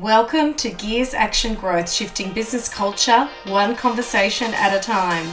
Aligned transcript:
Welcome 0.00 0.54
to 0.58 0.70
Gears 0.70 1.12
Action 1.12 1.56
Growth, 1.56 1.90
shifting 1.90 2.32
business 2.32 2.68
culture 2.68 3.28
one 3.46 3.74
conversation 3.74 4.54
at 4.54 4.72
a 4.72 4.78
time. 4.78 5.26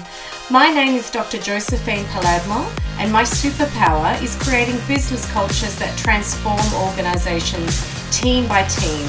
My 0.49 0.71
name 0.71 0.95
is 0.95 1.11
Dr. 1.11 1.37
Josephine 1.37 2.03
Palermo, 2.05 2.67
and 2.97 3.13
my 3.13 3.21
superpower 3.21 4.19
is 4.23 4.35
creating 4.41 4.79
business 4.87 5.31
cultures 5.31 5.77
that 5.77 5.95
transform 5.99 6.65
organizations 6.73 7.79
team 8.09 8.47
by 8.47 8.63
team. 8.63 9.07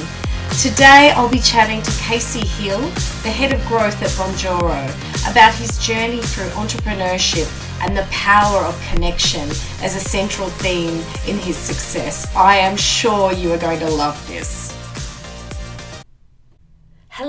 Today, 0.61 1.11
I'll 1.15 1.27
be 1.27 1.39
chatting 1.39 1.81
to 1.81 1.91
Casey 2.03 2.45
Hill, 2.45 2.81
the 3.23 3.31
head 3.31 3.51
of 3.51 3.65
growth 3.65 3.99
at 4.03 4.09
Bonjoro, 4.09 4.85
about 5.27 5.55
his 5.55 5.79
journey 5.79 6.21
through 6.21 6.49
entrepreneurship 6.49 7.49
and 7.81 7.97
the 7.97 8.07
power 8.11 8.59
of 8.59 8.79
connection 8.91 9.49
as 9.81 9.95
a 9.95 9.99
central 9.99 10.49
theme 10.49 11.03
in 11.27 11.39
his 11.39 11.57
success. 11.57 12.31
I 12.35 12.57
am 12.57 12.77
sure 12.77 13.33
you 13.33 13.51
are 13.53 13.57
going 13.57 13.79
to 13.79 13.89
love 13.89 14.23
this. 14.27 14.76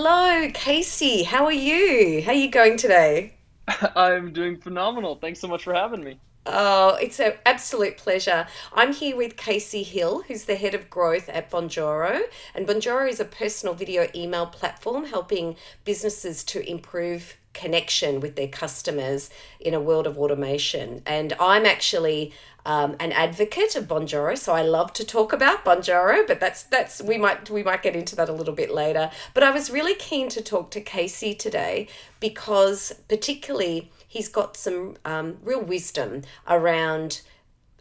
Hello, 0.01 0.49
Casey. 0.55 1.25
How 1.25 1.47
are 1.47 1.51
you? 1.51 2.23
How 2.23 2.31
are 2.31 2.35
you 2.35 2.49
going 2.49 2.77
today? 2.77 3.35
I'm 3.97 4.33
doing 4.33 4.57
phenomenal. 4.57 5.17
Thanks 5.17 5.41
so 5.41 5.49
much 5.49 5.65
for 5.65 5.75
having 5.75 6.05
me. 6.05 6.21
Oh, 6.47 6.97
it's 7.03 7.19
an 7.19 7.33
absolute 7.45 7.97
pleasure. 7.97 8.47
I'm 8.73 8.93
here 8.93 9.17
with 9.17 9.37
Casey 9.37 9.83
Hill, 9.83 10.23
who's 10.23 10.45
the 10.45 10.55
head 10.55 10.77
of 10.77 10.89
growth 10.89 11.29
at 11.29 11.51
Bonjoro. 11.51 12.21
And 12.55 12.65
Bonjoro 12.65 13.09
is 13.09 13.19
a 13.19 13.25
personal 13.25 13.75
video 13.75 14.07
email 14.15 14.47
platform 14.47 15.07
helping 15.07 15.57
businesses 15.85 16.45
to 16.45 16.65
improve 16.65 17.37
connection 17.53 18.21
with 18.21 18.37
their 18.37 18.47
customers 18.47 19.31
in 19.59 19.75
a 19.75 19.81
world 19.81 20.07
of 20.07 20.17
automation. 20.17 21.03
And 21.07 21.35
I'm 21.41 21.67
actually 21.67 22.33
um, 22.69 22.97
an 23.01 23.13
advocate 23.13 23.77
of 23.77 23.89
Bonjoro, 23.89 24.37
so 24.37 24.53
I 24.53 24.61
love 24.61 24.93
to 24.93 25.05
talk 25.05 25.33
about 25.33 25.65
Bonjoro, 25.65 26.27
but 26.27 26.39
that's 26.39 26.65
that's 26.65 27.01
we 27.01 27.17
might 27.17 27.49
we 27.49 27.63
might 27.63 27.83
get 27.83 27.97
into 27.97 28.15
that 28.17 28.29
a 28.29 28.33
little 28.33 28.53
bit 28.53 28.71
later. 28.71 29.11
But 29.33 29.43
I 29.43 29.51
was 29.51 29.71
really 29.71 29.95
keen 29.95 30.29
to 30.29 30.43
talk 30.43 30.71
to 30.73 30.83
Casey 30.83 31.35
today 31.35 31.89
because 32.21 32.93
particularly 33.09 33.91
he's 34.07 34.29
got 34.29 34.55
some 34.55 34.99
um, 35.07 35.39
real 35.43 35.63
wisdom 35.63 36.25
around 36.47 37.23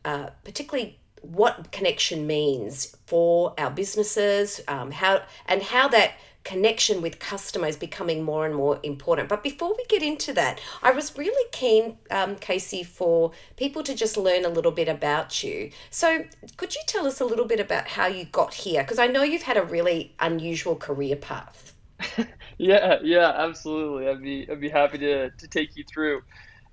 uh, 0.05 0.27
particularly 0.45 0.97
what 1.21 1.69
connection 1.73 2.25
means 2.25 2.95
for 3.07 3.53
our 3.57 3.69
businesses, 3.69 4.61
um, 4.69 4.91
how 4.91 5.21
and 5.47 5.63
how 5.63 5.89
that 5.89 6.13
connection 6.47 7.01
with 7.01 7.19
customers 7.19 7.75
becoming 7.75 8.23
more 8.23 8.45
and 8.45 8.55
more 8.55 8.79
important. 8.81 9.27
But 9.27 9.43
before 9.43 9.75
we 9.75 9.83
get 9.89 10.01
into 10.01 10.31
that, 10.33 10.61
I 10.81 10.91
was 10.91 11.17
really 11.17 11.45
keen, 11.51 11.97
um, 12.09 12.37
Casey, 12.37 12.83
for 12.83 13.33
people 13.57 13.83
to 13.83 13.93
just 13.93 14.15
learn 14.15 14.45
a 14.45 14.49
little 14.49 14.71
bit 14.71 14.87
about 14.87 15.43
you. 15.43 15.71
So, 15.89 16.23
could 16.55 16.73
you 16.73 16.81
tell 16.87 17.05
us 17.05 17.19
a 17.19 17.25
little 17.25 17.43
bit 17.43 17.59
about 17.59 17.89
how 17.89 18.07
you 18.07 18.23
got 18.23 18.53
here? 18.53 18.81
Because 18.81 18.97
I 18.97 19.07
know 19.07 19.23
you've 19.23 19.41
had 19.41 19.57
a 19.57 19.63
really 19.63 20.15
unusual 20.21 20.77
career 20.77 21.17
path. 21.17 21.73
yeah, 22.57 22.99
yeah, 23.03 23.33
absolutely. 23.35 24.07
I'd 24.07 24.21
be 24.21 24.47
I'd 24.49 24.61
be 24.61 24.69
happy 24.69 24.99
to 24.99 25.29
to 25.29 25.47
take 25.49 25.75
you 25.75 25.83
through. 25.83 26.21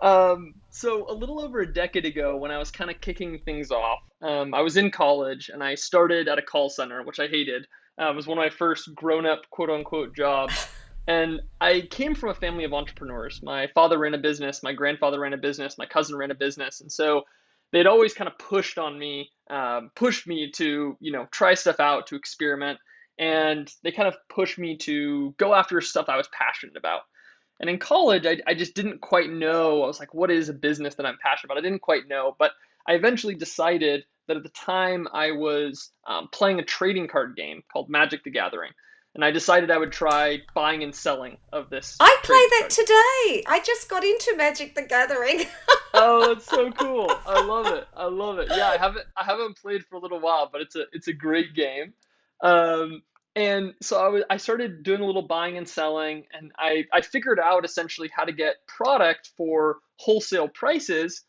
Um, 0.00 0.54
so 0.70 1.10
a 1.10 1.14
little 1.14 1.40
over 1.40 1.60
a 1.60 1.72
decade 1.72 2.04
ago, 2.04 2.36
when 2.36 2.52
I 2.52 2.58
was 2.58 2.70
kind 2.70 2.90
of 2.90 3.00
kicking 3.00 3.38
things 3.38 3.72
off, 3.72 4.00
um, 4.22 4.54
I 4.54 4.60
was 4.60 4.76
in 4.76 4.92
college 4.92 5.50
and 5.52 5.64
I 5.64 5.74
started 5.74 6.28
at 6.28 6.38
a 6.38 6.42
call 6.42 6.68
center, 6.70 7.02
which 7.02 7.18
I 7.18 7.26
hated. 7.26 7.66
Uh, 8.00 8.10
it 8.10 8.16
was 8.16 8.26
one 8.26 8.38
of 8.38 8.42
my 8.42 8.50
first 8.50 8.94
grown 8.94 9.26
up 9.26 9.48
quote 9.50 9.70
unquote 9.70 10.14
jobs. 10.14 10.68
And 11.06 11.42
I 11.60 11.82
came 11.82 12.14
from 12.14 12.30
a 12.30 12.34
family 12.34 12.64
of 12.64 12.72
entrepreneurs. 12.72 13.42
My 13.42 13.66
father 13.74 13.98
ran 13.98 14.14
a 14.14 14.18
business, 14.18 14.62
my 14.62 14.72
grandfather 14.72 15.20
ran 15.20 15.34
a 15.34 15.38
business, 15.38 15.76
my 15.76 15.86
cousin 15.86 16.16
ran 16.16 16.30
a 16.30 16.34
business. 16.34 16.80
And 16.80 16.90
so 16.90 17.24
they'd 17.72 17.86
always 17.86 18.14
kind 18.14 18.28
of 18.28 18.38
pushed 18.38 18.78
on 18.78 18.98
me, 18.98 19.30
um, 19.50 19.90
pushed 19.94 20.26
me 20.26 20.50
to, 20.52 20.96
you 21.00 21.12
know, 21.12 21.26
try 21.30 21.54
stuff 21.54 21.78
out, 21.78 22.06
to 22.06 22.16
experiment. 22.16 22.78
And 23.18 23.70
they 23.82 23.92
kind 23.92 24.08
of 24.08 24.16
pushed 24.28 24.58
me 24.58 24.76
to 24.78 25.34
go 25.36 25.54
after 25.54 25.80
stuff 25.80 26.08
I 26.08 26.16
was 26.16 26.28
passionate 26.28 26.76
about. 26.76 27.02
And 27.60 27.68
in 27.68 27.78
college, 27.78 28.26
I, 28.26 28.38
I 28.46 28.54
just 28.54 28.74
didn't 28.74 29.00
quite 29.00 29.30
know. 29.30 29.82
I 29.82 29.86
was 29.86 30.00
like, 30.00 30.14
what 30.14 30.30
is 30.30 30.48
a 30.48 30.54
business 30.54 30.94
that 30.96 31.06
I'm 31.06 31.18
passionate 31.22 31.52
about? 31.52 31.58
I 31.58 31.68
didn't 31.68 31.82
quite 31.82 32.08
know. 32.08 32.34
But 32.38 32.52
I 32.88 32.94
eventually 32.94 33.34
decided 33.34 34.04
that 34.26 34.36
at 34.36 34.42
the 34.42 34.48
time 34.50 35.08
I 35.12 35.32
was 35.32 35.90
um, 36.06 36.28
playing 36.32 36.58
a 36.58 36.64
trading 36.64 37.08
card 37.08 37.36
game 37.36 37.62
called 37.72 37.88
Magic 37.88 38.24
the 38.24 38.30
Gathering. 38.30 38.72
And 39.14 39.24
I 39.24 39.30
decided 39.30 39.70
I 39.70 39.78
would 39.78 39.92
try 39.92 40.40
buying 40.54 40.82
and 40.82 40.92
selling 40.92 41.36
of 41.52 41.70
this. 41.70 41.96
I 42.00 42.16
play 42.24 42.34
that 42.34 42.60
card. 42.62 42.70
today. 42.70 43.44
I 43.46 43.62
just 43.64 43.88
got 43.88 44.02
into 44.02 44.34
Magic 44.36 44.74
the 44.74 44.82
Gathering. 44.82 45.44
oh, 45.94 46.34
that's 46.34 46.46
so 46.46 46.72
cool! 46.72 47.08
I 47.24 47.40
love 47.44 47.66
it. 47.66 47.86
I 47.96 48.06
love 48.06 48.38
it. 48.40 48.48
Yeah, 48.50 48.70
I 48.70 48.76
haven't 48.76 49.06
I 49.16 49.22
haven't 49.22 49.56
played 49.56 49.84
for 49.84 49.94
a 49.96 50.00
little 50.00 50.18
while, 50.18 50.48
but 50.50 50.62
it's 50.62 50.74
a 50.74 50.86
it's 50.92 51.06
a 51.06 51.12
great 51.12 51.54
game. 51.54 51.92
Um, 52.42 53.02
and 53.36 53.74
so 53.80 54.04
I 54.04 54.08
was 54.08 54.24
I 54.30 54.36
started 54.36 54.82
doing 54.82 55.00
a 55.00 55.06
little 55.06 55.22
buying 55.22 55.58
and 55.58 55.68
selling, 55.68 56.24
and 56.32 56.50
I 56.58 56.86
I 56.92 57.00
figured 57.00 57.38
out 57.38 57.64
essentially 57.64 58.10
how 58.12 58.24
to 58.24 58.32
get 58.32 58.66
product 58.66 59.30
for 59.36 59.78
wholesale 59.96 60.48
prices 60.48 61.22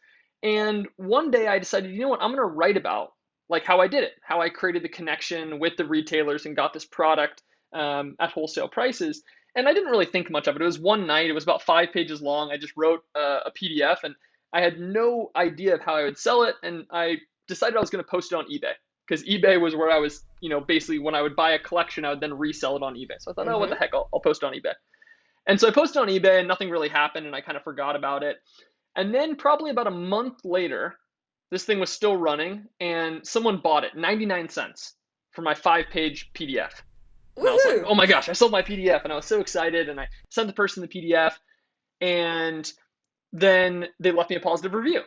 and 0.44 0.88
one 0.98 1.32
day 1.32 1.48
I 1.48 1.60
decided, 1.60 1.92
you 1.92 2.02
know 2.02 2.10
what, 2.10 2.22
I'm 2.22 2.30
going 2.30 2.48
to 2.48 2.54
write 2.54 2.78
about 2.78 3.14
like 3.50 3.64
how 3.64 3.80
I 3.80 3.88
did 3.88 4.04
it, 4.04 4.14
how 4.24 4.42
I 4.42 4.50
created 4.50 4.84
the 4.84 4.90
connection 4.90 5.60
with 5.60 5.78
the 5.78 5.86
retailers 5.86 6.46
and 6.46 6.56
got 6.56 6.74
this 6.74 6.86
product 6.86 7.44
um, 7.74 8.16
at 8.20 8.32
wholesale 8.32 8.68
prices. 8.68 9.24
And 9.56 9.68
I 9.68 9.74
didn't 9.74 9.92
really 9.92 10.06
think 10.06 10.30
much 10.30 10.48
of 10.48 10.56
it. 10.56 10.62
It 10.62 10.66
was 10.66 10.80
one 10.80 11.06
night. 11.06 11.30
It 11.30 11.34
was 11.34 11.44
about 11.44 11.62
five 11.62 11.92
pages 11.94 12.22
long. 12.22 12.52
I 12.52 12.58
just 12.58 12.74
wrote 12.76 13.02
uh, 13.16 13.40
a 13.46 13.52
PDF, 13.52 14.04
and 14.04 14.16
I 14.52 14.62
had 14.62 14.80
no 14.80 15.32
idea 15.36 15.76
of 15.76 15.82
how 15.82 15.96
I 15.96 16.04
would 16.04 16.18
sell 16.18 16.44
it. 16.44 16.56
And 16.62 16.86
I 16.92 17.18
decided 17.48 17.78
I 17.78 17.80
was 17.80 17.90
going 17.90 18.04
to 18.04 18.10
post 18.10 18.34
it 18.34 18.36
on 18.36 18.46
eBay 18.46 18.74
because 19.08 19.24
eBay 19.24 19.62
was 19.62 19.76
where 19.76 19.92
I 19.92 20.00
was, 20.00 20.24
you 20.42 20.50
know, 20.50 20.60
basically 20.60 21.00
when 21.00 21.16
I 21.16 21.22
would 21.22 21.36
buy 21.36 21.52
a 21.52 21.60
collection, 21.60 22.04
I 22.04 22.10
would 22.10 22.20
then 22.20 22.34
resell 22.34 22.76
it 22.76 22.84
on 22.84 22.96
eBay. 22.96 23.20
So 23.20 23.32
I 23.32 23.34
thought, 23.34 23.46
mm-hmm. 23.46 23.56
oh, 23.56 23.60
what 23.60 23.70
the 23.70 23.76
mm-hmm. 23.76 23.84
heck, 23.84 23.94
I'll, 23.94 24.10
I'll 24.14 24.20
post 24.20 24.44
it 24.44 24.46
on 24.46 24.54
eBay. 24.54 24.74
And 25.48 25.60
so 25.60 25.68
I 25.68 25.72
posted 25.72 26.02
on 26.02 26.08
eBay, 26.08 26.40
and 26.40 26.48
nothing 26.48 26.70
really 26.70 26.90
happened, 26.90 27.26
and 27.26 27.36
I 27.36 27.42
kind 27.42 27.56
of 27.56 27.64
forgot 27.64 27.96
about 27.96 28.24
it. 28.24 28.38
And 28.96 29.14
then 29.14 29.36
probably 29.36 29.72
about 29.72 29.88
a 29.88 29.92
month 29.92 30.46
later, 30.46 30.96
this 31.52 31.66
thing 31.66 31.80
was 31.80 31.92
still 31.92 32.16
running 32.16 32.66
and 32.80 33.26
someone 33.26 33.58
bought 33.58 33.84
it 33.84 33.96
99 33.96 34.50
cents 34.50 34.94
for 35.32 35.42
my 35.42 35.54
five 35.54 35.86
page 35.92 36.32
PDF. 36.34 36.72
And 37.38 37.48
I 37.48 37.54
was 37.54 37.66
like, 37.66 37.84
oh 37.86 37.96
my 37.96 38.06
gosh, 38.06 38.30
I 38.30 38.34
sold 38.34 38.52
my 38.52 38.62
PDF 38.62 39.04
and 39.04 39.12
I 39.12 39.16
was 39.18 39.26
so 39.26 39.42
excited 39.42 39.90
and 39.90 40.00
I 40.00 40.08
sent 40.30 40.48
the 40.48 40.54
person 40.54 40.82
the 40.82 40.88
PDF 40.88 41.34
and 42.00 42.72
then 43.34 43.88
they 44.00 44.12
left 44.12 44.30
me 44.30 44.38
a 44.38 44.42
positive 44.42 44.74
review 44.74 45.02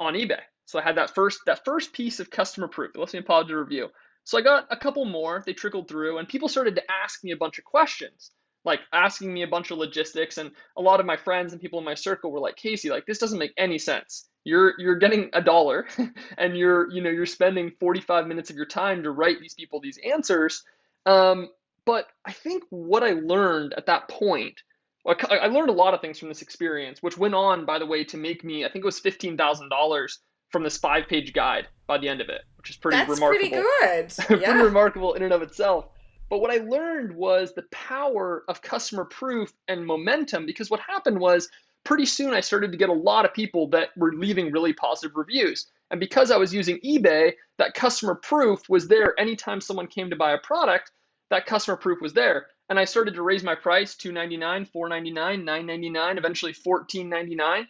on 0.00 0.14
eBay. 0.14 0.40
So 0.64 0.78
I 0.78 0.82
had 0.82 0.96
that 0.96 1.14
first 1.14 1.40
that 1.46 1.64
first 1.64 1.92
piece 1.92 2.20
of 2.20 2.30
customer 2.30 2.68
proof. 2.68 2.92
They 2.92 3.00
left 3.00 3.14
me 3.14 3.20
a 3.20 3.22
positive 3.22 3.58
review. 3.58 3.88
So 4.24 4.36
I 4.36 4.42
got 4.42 4.66
a 4.70 4.76
couple 4.76 5.04
more, 5.04 5.42
they 5.46 5.54
trickled 5.54 5.88
through 5.88 6.18
and 6.18 6.28
people 6.28 6.48
started 6.48 6.74
to 6.74 6.82
ask 6.90 7.22
me 7.24 7.30
a 7.30 7.36
bunch 7.36 7.58
of 7.58 7.64
questions 7.64 8.32
like 8.64 8.80
asking 8.92 9.32
me 9.32 9.42
a 9.42 9.46
bunch 9.46 9.70
of 9.70 9.78
logistics 9.78 10.38
and 10.38 10.50
a 10.76 10.82
lot 10.82 11.00
of 11.00 11.06
my 11.06 11.16
friends 11.16 11.52
and 11.52 11.62
people 11.62 11.78
in 11.78 11.84
my 11.84 11.94
circle 11.94 12.30
were 12.30 12.40
like 12.40 12.56
casey 12.56 12.90
like 12.90 13.06
this 13.06 13.18
doesn't 13.18 13.38
make 13.38 13.52
any 13.56 13.78
sense 13.78 14.28
you're 14.44 14.74
you're 14.78 14.96
getting 14.96 15.30
a 15.32 15.42
dollar 15.42 15.86
and 16.38 16.56
you're 16.56 16.90
you 16.90 17.00
know 17.00 17.10
you're 17.10 17.26
spending 17.26 17.72
45 17.80 18.26
minutes 18.26 18.50
of 18.50 18.56
your 18.56 18.66
time 18.66 19.02
to 19.02 19.10
write 19.10 19.40
these 19.40 19.54
people 19.54 19.80
these 19.80 19.98
answers 19.98 20.64
um, 21.06 21.48
but 21.84 22.06
i 22.24 22.32
think 22.32 22.64
what 22.70 23.02
i 23.02 23.12
learned 23.12 23.74
at 23.76 23.86
that 23.86 24.08
point 24.08 24.60
I 25.06 25.46
learned 25.46 25.70
a 25.70 25.72
lot 25.72 25.94
of 25.94 26.02
things 26.02 26.18
from 26.18 26.28
this 26.28 26.42
experience, 26.42 27.02
which 27.02 27.16
went 27.16 27.34
on, 27.34 27.64
by 27.64 27.78
the 27.78 27.86
way, 27.86 28.04
to 28.04 28.18
make 28.18 28.44
me, 28.44 28.64
I 28.66 28.68
think 28.68 28.84
it 28.84 28.86
was 28.86 29.00
$15,000 29.00 30.18
from 30.50 30.62
this 30.62 30.76
five 30.76 31.06
page 31.08 31.32
guide 31.32 31.66
by 31.86 31.96
the 31.98 32.08
end 32.08 32.20
of 32.20 32.28
it, 32.28 32.42
which 32.56 32.70
is 32.70 32.76
pretty 32.76 32.98
That's 32.98 33.10
remarkable. 33.10 33.48
pretty 33.48 33.50
good. 33.50 34.12
Yeah. 34.42 34.52
pretty 34.52 34.64
remarkable 34.64 35.14
in 35.14 35.22
and 35.22 35.32
of 35.32 35.40
itself. 35.42 35.86
But 36.28 36.40
what 36.40 36.50
I 36.50 36.58
learned 36.58 37.14
was 37.14 37.54
the 37.54 37.64
power 37.70 38.44
of 38.48 38.62
customer 38.62 39.04
proof 39.04 39.52
and 39.66 39.86
momentum 39.86 40.46
because 40.46 40.70
what 40.70 40.80
happened 40.80 41.18
was 41.18 41.48
pretty 41.84 42.04
soon 42.04 42.34
I 42.34 42.40
started 42.40 42.70
to 42.72 42.78
get 42.78 42.90
a 42.90 42.92
lot 42.92 43.24
of 43.24 43.32
people 43.32 43.68
that 43.68 43.90
were 43.96 44.12
leaving 44.12 44.52
really 44.52 44.74
positive 44.74 45.16
reviews. 45.16 45.66
And 45.90 45.98
because 45.98 46.30
I 46.30 46.36
was 46.36 46.52
using 46.52 46.78
eBay, 46.84 47.32
that 47.56 47.72
customer 47.72 48.14
proof 48.14 48.68
was 48.68 48.88
there 48.88 49.18
anytime 49.18 49.60
someone 49.60 49.86
came 49.86 50.10
to 50.10 50.16
buy 50.16 50.32
a 50.32 50.38
product, 50.38 50.90
that 51.30 51.46
customer 51.46 51.78
proof 51.78 52.00
was 52.02 52.12
there. 52.12 52.48
And 52.68 52.78
I 52.78 52.84
started 52.84 53.14
to 53.14 53.22
raise 53.22 53.42
my 53.42 53.54
price 53.54 53.96
$2.99, 53.96 54.70
$4.99, 54.70 55.44
$9.99, 55.44 56.18
eventually 56.18 56.52
$14.99. 56.52 57.64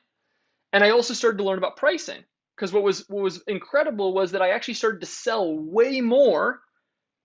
And 0.73 0.85
I 0.85 0.91
also 0.91 1.15
started 1.15 1.38
to 1.38 1.44
learn 1.44 1.59
about 1.59 1.77
pricing 1.77 2.25
because 2.56 2.73
what 2.73 2.83
was 2.83 3.09
what 3.09 3.23
was 3.23 3.43
incredible 3.47 4.12
was 4.12 4.33
that 4.33 4.43
I 4.43 4.50
actually 4.50 4.75
started 4.75 5.00
to 5.00 5.06
sell 5.06 5.56
way 5.56 6.00
more 6.00 6.61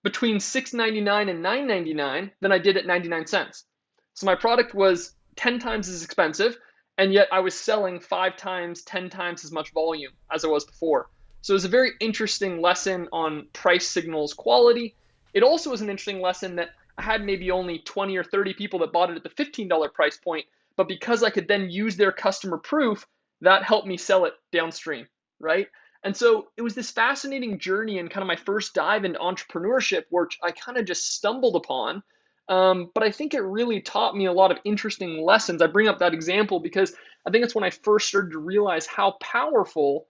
between 0.04 0.38
$6.99 0.38 1.30
and 1.30 1.44
$9.99 1.44 2.32
than 2.42 2.52
I 2.52 2.58
did 2.58 2.78
at 2.78 2.86
99 2.86 3.26
cents. 3.28 3.66
So 4.14 4.26
my 4.26 4.36
product 4.36 4.74
was 4.76 5.16
10 5.38 5.60
times 5.60 5.90
as 5.90 6.04
expensive, 6.04 6.58
and 6.98 7.12
yet 7.12 7.28
I 7.32 7.40
was 7.40 7.56
selling 7.56 8.00
five 8.00 8.38
times, 8.38 8.84
10 8.84 9.10
times 9.10 9.44
as 9.44 9.52
much 9.52 9.72
volume 9.74 10.12
as 10.32 10.46
I 10.46 10.50
was 10.50 10.66
before. 10.66 11.10
So 11.42 11.54
it 11.54 11.56
was 11.56 11.66
a 11.66 11.70
very 11.70 11.92
interesting 12.00 12.62
lesson 12.62 13.08
on 13.12 13.48
price 13.54 13.88
signals 13.88 14.34
quality. 14.34 14.96
It 15.34 15.44
also 15.44 15.72
was 15.72 15.82
an 15.82 15.90
interesting 15.90 16.22
lesson 16.22 16.56
that 16.58 16.70
I 16.98 17.02
had 17.02 17.26
maybe 17.26 17.50
only 17.50 17.80
20 17.80 18.16
or 18.18 18.24
30 18.24 18.54
people 18.54 18.80
that 18.80 18.92
bought 18.92 19.10
it 19.10 19.18
at 19.18 19.24
the 19.24 19.30
$15 19.30 19.94
price 19.94 20.18
point, 20.18 20.46
but 20.76 20.88
because 20.88 21.24
I 21.24 21.32
could 21.32 21.48
then 21.48 21.70
use 21.70 21.96
their 21.96 22.12
customer 22.12 22.58
proof, 22.58 23.08
that 23.42 23.64
helped 23.64 23.88
me 23.88 23.98
sell 23.98 24.26
it 24.26 24.34
downstream, 24.52 25.08
right? 25.40 25.68
And 26.04 26.16
so 26.16 26.50
it 26.58 26.62
was 26.62 26.76
this 26.76 26.92
fascinating 26.92 27.60
journey 27.60 28.00
and 28.00 28.10
kind 28.10 28.22
of 28.22 28.28
my 28.28 28.36
first 28.36 28.74
dive 28.74 29.06
into 29.06 29.20
entrepreneurship, 29.20 30.04
which 30.10 30.38
I 30.44 30.52
kind 30.52 30.78
of 30.78 30.86
just 30.86 31.14
stumbled 31.14 31.56
upon. 31.56 32.04
Um, 32.50 32.92
but 32.94 33.04
I 33.04 33.12
think 33.12 33.34
it 33.34 33.42
really 33.42 33.82
taught 33.82 34.16
me 34.16 34.26
a 34.26 34.34
lot 34.34 34.52
of 34.52 34.58
interesting 34.66 35.24
lessons. 35.24 35.62
I 35.62 35.68
bring 35.68 35.88
up 35.88 36.00
that 36.00 36.14
example 36.14 36.60
because 36.60 36.94
I 37.26 37.32
think 37.32 37.46
it's 37.46 37.56
when 37.56 37.64
I 37.64 37.70
first 37.70 38.10
started 38.10 38.32
to 38.32 38.40
realize 38.40 38.86
how 38.86 39.12
powerful 39.22 40.08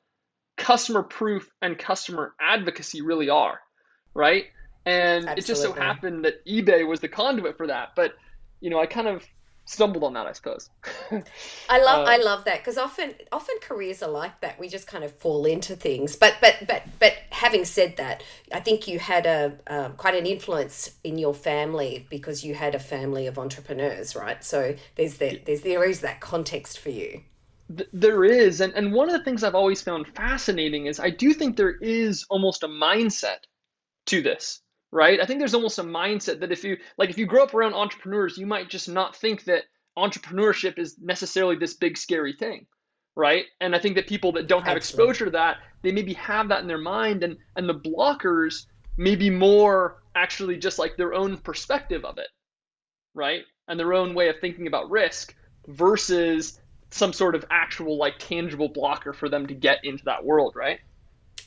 customer 0.58 1.04
proof 1.04 1.50
and 1.62 1.78
customer 1.78 2.34
advocacy 2.40 3.02
really 3.02 3.30
are, 3.30 3.60
right? 4.16 4.46
And 4.86 5.30
Absolutely. 5.30 5.42
it 5.42 5.46
just 5.46 5.62
so 5.62 5.74
happened 5.74 6.26
that 6.26 6.46
eBay 6.46 6.88
was 6.88 7.02
the 7.02 7.08
conduit 7.08 7.56
for 7.56 7.68
that. 7.68 7.90
But, 7.96 8.16
you 8.62 8.72
know, 8.72 8.80
I 8.80 8.88
kind 8.88 9.08
of 9.08 9.24
stumbled 9.66 10.04
on 10.04 10.14
that, 10.14 10.28
I 10.28 10.34
suppose. 10.34 10.70
I 11.70 11.80
love 11.80 12.08
uh, 12.08 12.12
I 12.12 12.18
love 12.18 12.46
that 12.46 12.60
because 12.60 12.78
often 12.78 13.14
often 13.32 13.56
careers 13.62 14.04
are 14.04 14.10
like 14.10 14.40
that. 14.42 14.60
We 14.60 14.68
just 14.68 14.88
kind 14.88 15.04
of 15.04 15.14
fall 15.14 15.46
into 15.46 15.76
things. 15.76 16.16
But 16.16 16.36
but 16.42 16.66
but 16.68 16.84
but 17.00 17.14
having 17.30 17.66
said 17.66 17.98
that, 17.98 18.24
I 18.52 18.60
think 18.60 18.88
you 18.88 19.00
had 19.00 19.26
a 19.26 19.58
um, 19.68 19.94
quite 19.94 20.16
an 20.16 20.26
influence 20.26 20.92
in 21.04 21.18
your 21.18 21.34
family 21.34 22.08
because 22.10 22.44
you 22.44 22.56
had 22.56 22.76
a 22.76 22.80
family 22.80 23.28
of 23.28 23.40
entrepreneurs, 23.40 24.16
right? 24.16 24.44
So 24.44 24.76
there's 24.96 25.18
that 25.18 25.46
there's 25.46 25.62
there 25.62 25.84
is 25.84 26.02
that 26.02 26.20
context 26.20 26.80
for 26.80 26.90
you. 26.90 27.22
There 27.94 28.26
is, 28.26 28.62
and 28.62 28.74
and 28.74 28.94
one 28.94 29.10
of 29.10 29.18
the 29.18 29.24
things 29.24 29.44
I've 29.44 29.56
always 29.56 29.82
found 29.82 30.08
fascinating 30.16 30.88
is 30.88 31.00
I 31.00 31.10
do 31.10 31.34
think 31.34 31.56
there 31.56 31.78
is 31.82 32.26
almost 32.30 32.64
a 32.64 32.68
mindset 32.68 33.40
to 34.08 34.22
this 34.22 34.63
right? 34.94 35.20
I 35.20 35.26
think 35.26 35.40
there's 35.40 35.56
almost 35.56 35.80
a 35.80 35.84
mindset 35.84 36.40
that 36.40 36.52
if 36.52 36.64
you 36.64 36.78
like 36.98 37.10
if 37.10 37.18
you 37.18 37.26
grow 37.26 37.44
up 37.44 37.54
around 37.56 37.74
entrepreneurs, 37.74 38.38
you 38.38 38.46
might 38.46 38.70
just 38.70 38.88
not 38.88 39.16
think 39.16 39.44
that 39.46 39.64
entrepreneurship 39.98 40.78
is 40.78 40.98
necessarily 41.02 41.56
this 41.56 41.74
big 41.74 41.98
scary 41.98 42.32
thing, 42.32 42.68
right? 43.16 43.46
And 43.60 43.76
I 43.76 43.80
think 43.80 43.96
that 43.96 44.08
people 44.08 44.32
that 44.34 44.48
don't 44.48 44.64
have 44.64 44.78
Absolutely. 44.78 45.04
exposure 45.10 45.26
to 45.26 45.32
that, 45.32 45.58
they 45.82 45.92
maybe 45.92 46.14
have 46.14 46.48
that 46.50 46.62
in 46.62 46.68
their 46.68 46.78
mind 46.78 47.24
and 47.24 47.38
and 47.56 47.68
the 47.68 47.74
blockers 47.74 48.68
may 48.96 49.16
be 49.16 49.32
more 49.32 50.04
actually 50.16 50.58
just 50.58 50.78
like 50.78 50.96
their 50.96 51.16
own 51.16 51.38
perspective 51.38 52.06
of 52.06 52.20
it, 52.20 52.30
right? 53.16 53.42
And 53.68 53.80
their 53.80 53.94
own 53.94 54.14
way 54.14 54.30
of 54.30 54.36
thinking 54.40 54.68
about 54.68 54.92
risk 54.92 55.36
versus 55.68 56.60
some 56.92 57.14
sort 57.14 57.34
of 57.34 57.44
actual 57.50 57.98
like 57.98 58.20
tangible 58.20 58.70
blocker 58.70 59.12
for 59.12 59.28
them 59.28 59.48
to 59.48 59.56
get 59.56 59.80
into 59.84 60.04
that 60.06 60.24
world, 60.24 60.54
right? 60.56 60.80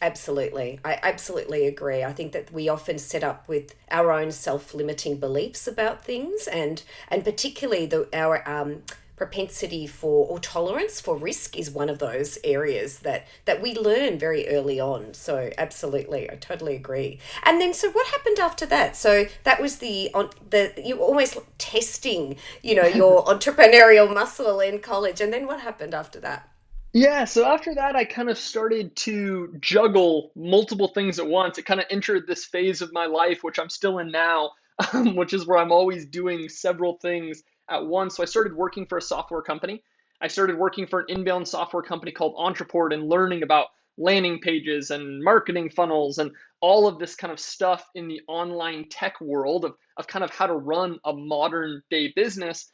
Absolutely. 0.03 0.79
I 0.85 0.99
absolutely 1.03 1.67
agree. 1.67 2.05
I 2.05 2.13
think 2.13 2.33
that 2.33 2.53
we 2.53 2.69
often 2.69 2.99
set 2.99 3.25
up 3.25 3.49
with 3.49 3.75
our 3.91 4.13
own 4.13 4.31
self-limiting 4.31 5.17
beliefs 5.19 5.67
about 5.67 6.05
things 6.05 6.47
and 6.47 6.83
and 7.09 7.25
particularly 7.25 7.87
the 7.87 8.07
our 8.13 8.47
um 8.49 8.83
propensity 9.17 9.87
for 9.87 10.27
or 10.27 10.39
tolerance 10.39 11.01
for 11.01 11.17
risk 11.17 11.57
is 11.57 11.71
one 11.71 11.89
of 11.89 11.99
those 11.99 12.39
areas 12.45 12.99
that 12.99 13.27
that 13.47 13.63
we 13.63 13.75
learn 13.75 14.19
very 14.19 14.47
early 14.49 14.79
on. 14.79 15.15
So 15.15 15.51
absolutely. 15.57 16.31
I 16.31 16.35
totally 16.35 16.77
agree. 16.77 17.19
And 17.45 17.59
then 17.59 17.73
so 17.73 17.91
what 17.91 18.07
happened 18.09 18.39
after 18.39 18.67
that? 18.67 18.97
So 18.97 19.25
that 19.45 19.63
was 19.63 19.79
the 19.79 20.11
on 20.13 20.29
the 20.51 20.75
you 20.77 20.99
almost 20.99 21.39
testing 21.57 22.37
you 22.63 22.75
know 22.75 22.87
your 22.87 23.25
entrepreneurial 23.35 24.13
muscle 24.13 24.61
in 24.61 24.81
college. 24.81 25.23
And 25.23 25.33
then 25.33 25.47
what 25.47 25.61
happened 25.61 25.95
after 25.95 26.21
that 26.21 26.51
yeah, 26.97 27.27
so 27.27 27.45
after 27.45 27.75
that, 27.75 27.95
I 27.95 28.07
kind 28.07 28.31
of 28.31 28.39
started 28.39 28.97
to 28.97 29.55
juggle 29.61 30.33
multiple 30.35 30.89
things 30.89 31.19
at 31.19 31.27
once. 31.27 31.59
It 31.59 31.67
kind 31.67 31.79
of 31.79 31.85
entered 31.91 32.27
this 32.27 32.47
phase 32.47 32.81
of 32.81 32.91
my 32.95 33.05
life, 33.05 33.45
which 33.45 33.59
I'm 33.59 33.69
still 33.69 33.99
in 33.99 34.11
now, 34.11 34.53
um, 34.95 35.15
which 35.15 35.35
is 35.35 35.47
where 35.47 35.59
I'm 35.59 35.73
always 35.73 36.07
doing 36.07 36.49
several 36.49 36.95
things 36.95 37.43
at 37.69 37.85
once. 37.85 38.17
So 38.17 38.23
I 38.23 38.27
started 38.27 38.57
working 38.57 38.87
for 38.87 38.97
a 38.97 39.03
software 39.03 39.43
company. 39.43 39.83
I 40.23 40.29
started 40.29 40.57
working 40.57 40.87
for 40.87 41.01
an 41.01 41.07
inbound 41.11 41.47
software 41.47 41.83
company 41.83 42.13
called 42.13 42.35
Ontraport 42.35 42.95
and 42.95 43.11
learning 43.11 43.43
about 43.43 43.67
landing 43.99 44.41
pages 44.41 44.91
and 44.91 45.23
marketing 45.23 45.69
funnels 45.69 46.17
and 46.17 46.31
all 46.63 46.89
of 46.89 46.99
this 46.99 47.15
kind 47.15 47.31
of 47.31 47.39
stuff 47.39 47.87
in 47.95 48.09
the 48.09 48.23
online 48.27 48.89
tech 48.89 49.21
world 49.21 49.67
of, 49.67 49.75
of 49.99 50.07
kind 50.07 50.25
of 50.25 50.31
how 50.31 50.47
to 50.47 50.55
run 50.55 50.99
a 51.05 51.13
modern 51.13 51.83
day 51.91 52.11
business. 52.17 52.71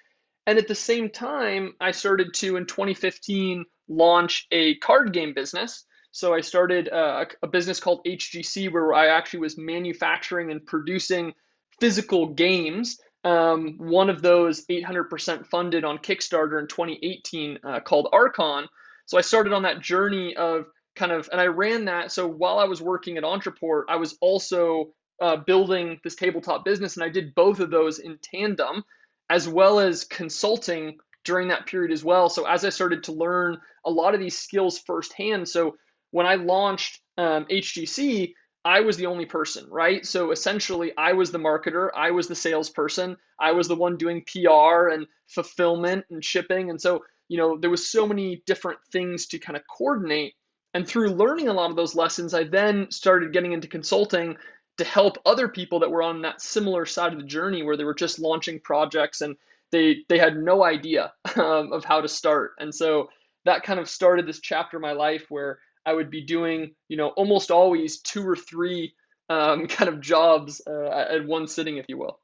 And 0.46 0.58
at 0.58 0.68
the 0.68 0.76
same 0.76 1.10
time, 1.10 1.74
I 1.80 1.90
started 1.90 2.34
to, 2.34 2.56
in 2.56 2.66
2015, 2.66 3.64
launch 3.96 4.46
a 4.50 4.76
card 4.76 5.12
game 5.12 5.34
business. 5.34 5.84
So 6.10 6.34
I 6.34 6.40
started 6.40 6.88
a, 6.88 7.26
a 7.42 7.46
business 7.46 7.80
called 7.80 8.04
HGC 8.06 8.70
where 8.72 8.92
I 8.92 9.08
actually 9.08 9.40
was 9.40 9.56
manufacturing 9.56 10.50
and 10.50 10.64
producing 10.64 11.32
physical 11.80 12.28
games. 12.28 12.98
Um, 13.24 13.76
one 13.78 14.10
of 14.10 14.20
those 14.20 14.66
800% 14.66 15.46
funded 15.46 15.84
on 15.84 15.98
Kickstarter 15.98 16.60
in 16.60 16.66
2018 16.66 17.58
uh, 17.64 17.80
called 17.80 18.08
Archon. 18.12 18.66
So 19.06 19.16
I 19.16 19.22
started 19.22 19.52
on 19.52 19.62
that 19.62 19.80
journey 19.80 20.36
of 20.36 20.66
kind 20.96 21.12
of, 21.12 21.28
and 21.32 21.40
I 21.40 21.46
ran 21.46 21.86
that. 21.86 22.12
So 22.12 22.26
while 22.26 22.58
I 22.58 22.64
was 22.64 22.82
working 22.82 23.16
at 23.16 23.24
Ontraport, 23.24 23.84
I 23.88 23.96
was 23.96 24.16
also 24.20 24.92
uh, 25.20 25.36
building 25.36 26.00
this 26.04 26.16
tabletop 26.16 26.64
business, 26.64 26.96
and 26.96 27.04
I 27.04 27.08
did 27.08 27.34
both 27.34 27.60
of 27.60 27.70
those 27.70 28.00
in 28.00 28.18
tandem, 28.22 28.84
as 29.30 29.48
well 29.48 29.78
as 29.78 30.04
consulting 30.04 30.98
during 31.24 31.48
that 31.48 31.66
period 31.66 31.92
as 31.92 32.04
well. 32.04 32.28
So 32.28 32.46
as 32.46 32.64
I 32.64 32.70
started 32.70 33.04
to 33.04 33.12
learn 33.12 33.58
a 33.84 33.90
lot 33.90 34.14
of 34.14 34.20
these 34.20 34.38
skills 34.38 34.78
firsthand, 34.78 35.48
so 35.48 35.76
when 36.10 36.26
I 36.26 36.36
launched 36.36 37.00
um, 37.18 37.46
HGC, 37.46 38.34
I 38.64 38.80
was 38.80 38.96
the 38.96 39.06
only 39.06 39.26
person, 39.26 39.66
right? 39.68 40.06
So 40.06 40.30
essentially, 40.30 40.92
I 40.96 41.14
was 41.14 41.32
the 41.32 41.38
marketer, 41.38 41.88
I 41.96 42.12
was 42.12 42.28
the 42.28 42.36
salesperson, 42.36 43.16
I 43.40 43.52
was 43.52 43.66
the 43.66 43.74
one 43.74 43.96
doing 43.96 44.24
PR 44.24 44.88
and 44.88 45.06
fulfillment 45.26 46.04
and 46.10 46.24
shipping. 46.24 46.70
And 46.70 46.80
so, 46.80 47.04
you 47.28 47.38
know, 47.38 47.58
there 47.58 47.70
was 47.70 47.90
so 47.90 48.06
many 48.06 48.42
different 48.46 48.78
things 48.92 49.26
to 49.28 49.38
kind 49.38 49.56
of 49.56 49.62
coordinate. 49.66 50.34
And 50.74 50.86
through 50.86 51.10
learning 51.10 51.48
a 51.48 51.52
lot 51.52 51.70
of 51.70 51.76
those 51.76 51.96
lessons, 51.96 52.34
I 52.34 52.44
then 52.44 52.90
started 52.90 53.32
getting 53.32 53.52
into 53.52 53.68
consulting 53.68 54.36
to 54.78 54.84
help 54.84 55.18
other 55.26 55.48
people 55.48 55.80
that 55.80 55.90
were 55.90 56.02
on 56.02 56.22
that 56.22 56.40
similar 56.40 56.86
side 56.86 57.12
of 57.12 57.18
the 57.18 57.26
journey 57.26 57.62
where 57.62 57.76
they 57.76 57.84
were 57.84 57.94
just 57.94 58.18
launching 58.18 58.60
projects 58.60 59.20
and 59.20 59.36
they 59.72 60.04
they 60.08 60.18
had 60.18 60.36
no 60.36 60.62
idea 60.62 61.12
um, 61.36 61.72
of 61.72 61.84
how 61.84 62.00
to 62.00 62.08
start. 62.08 62.52
And 62.58 62.72
so 62.72 63.08
that 63.44 63.64
kind 63.64 63.80
of 63.80 63.88
started 63.88 64.26
this 64.26 64.40
chapter 64.40 64.76
of 64.76 64.82
my 64.82 64.92
life 64.92 65.26
where 65.28 65.58
i 65.86 65.92
would 65.92 66.10
be 66.10 66.22
doing 66.22 66.74
you 66.88 66.96
know 66.96 67.08
almost 67.08 67.50
always 67.50 68.00
two 68.00 68.26
or 68.26 68.36
three 68.36 68.94
um, 69.28 69.66
kind 69.76 69.88
of 69.88 70.00
jobs 70.00 70.60
uh, 70.66 71.06
at 71.10 71.26
one 71.26 71.46
sitting 71.46 71.78
if 71.78 71.86
you 71.88 71.98
will. 71.98 72.18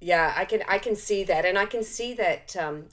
Yeah 0.00 0.32
i 0.36 0.44
can 0.44 0.62
i 0.68 0.78
can 0.78 0.96
see 0.96 1.24
that. 1.24 1.44
And 1.44 1.58
i 1.58 1.66
can 1.66 1.82
see 1.82 2.14
that 2.14 2.56
um, 2.56 2.84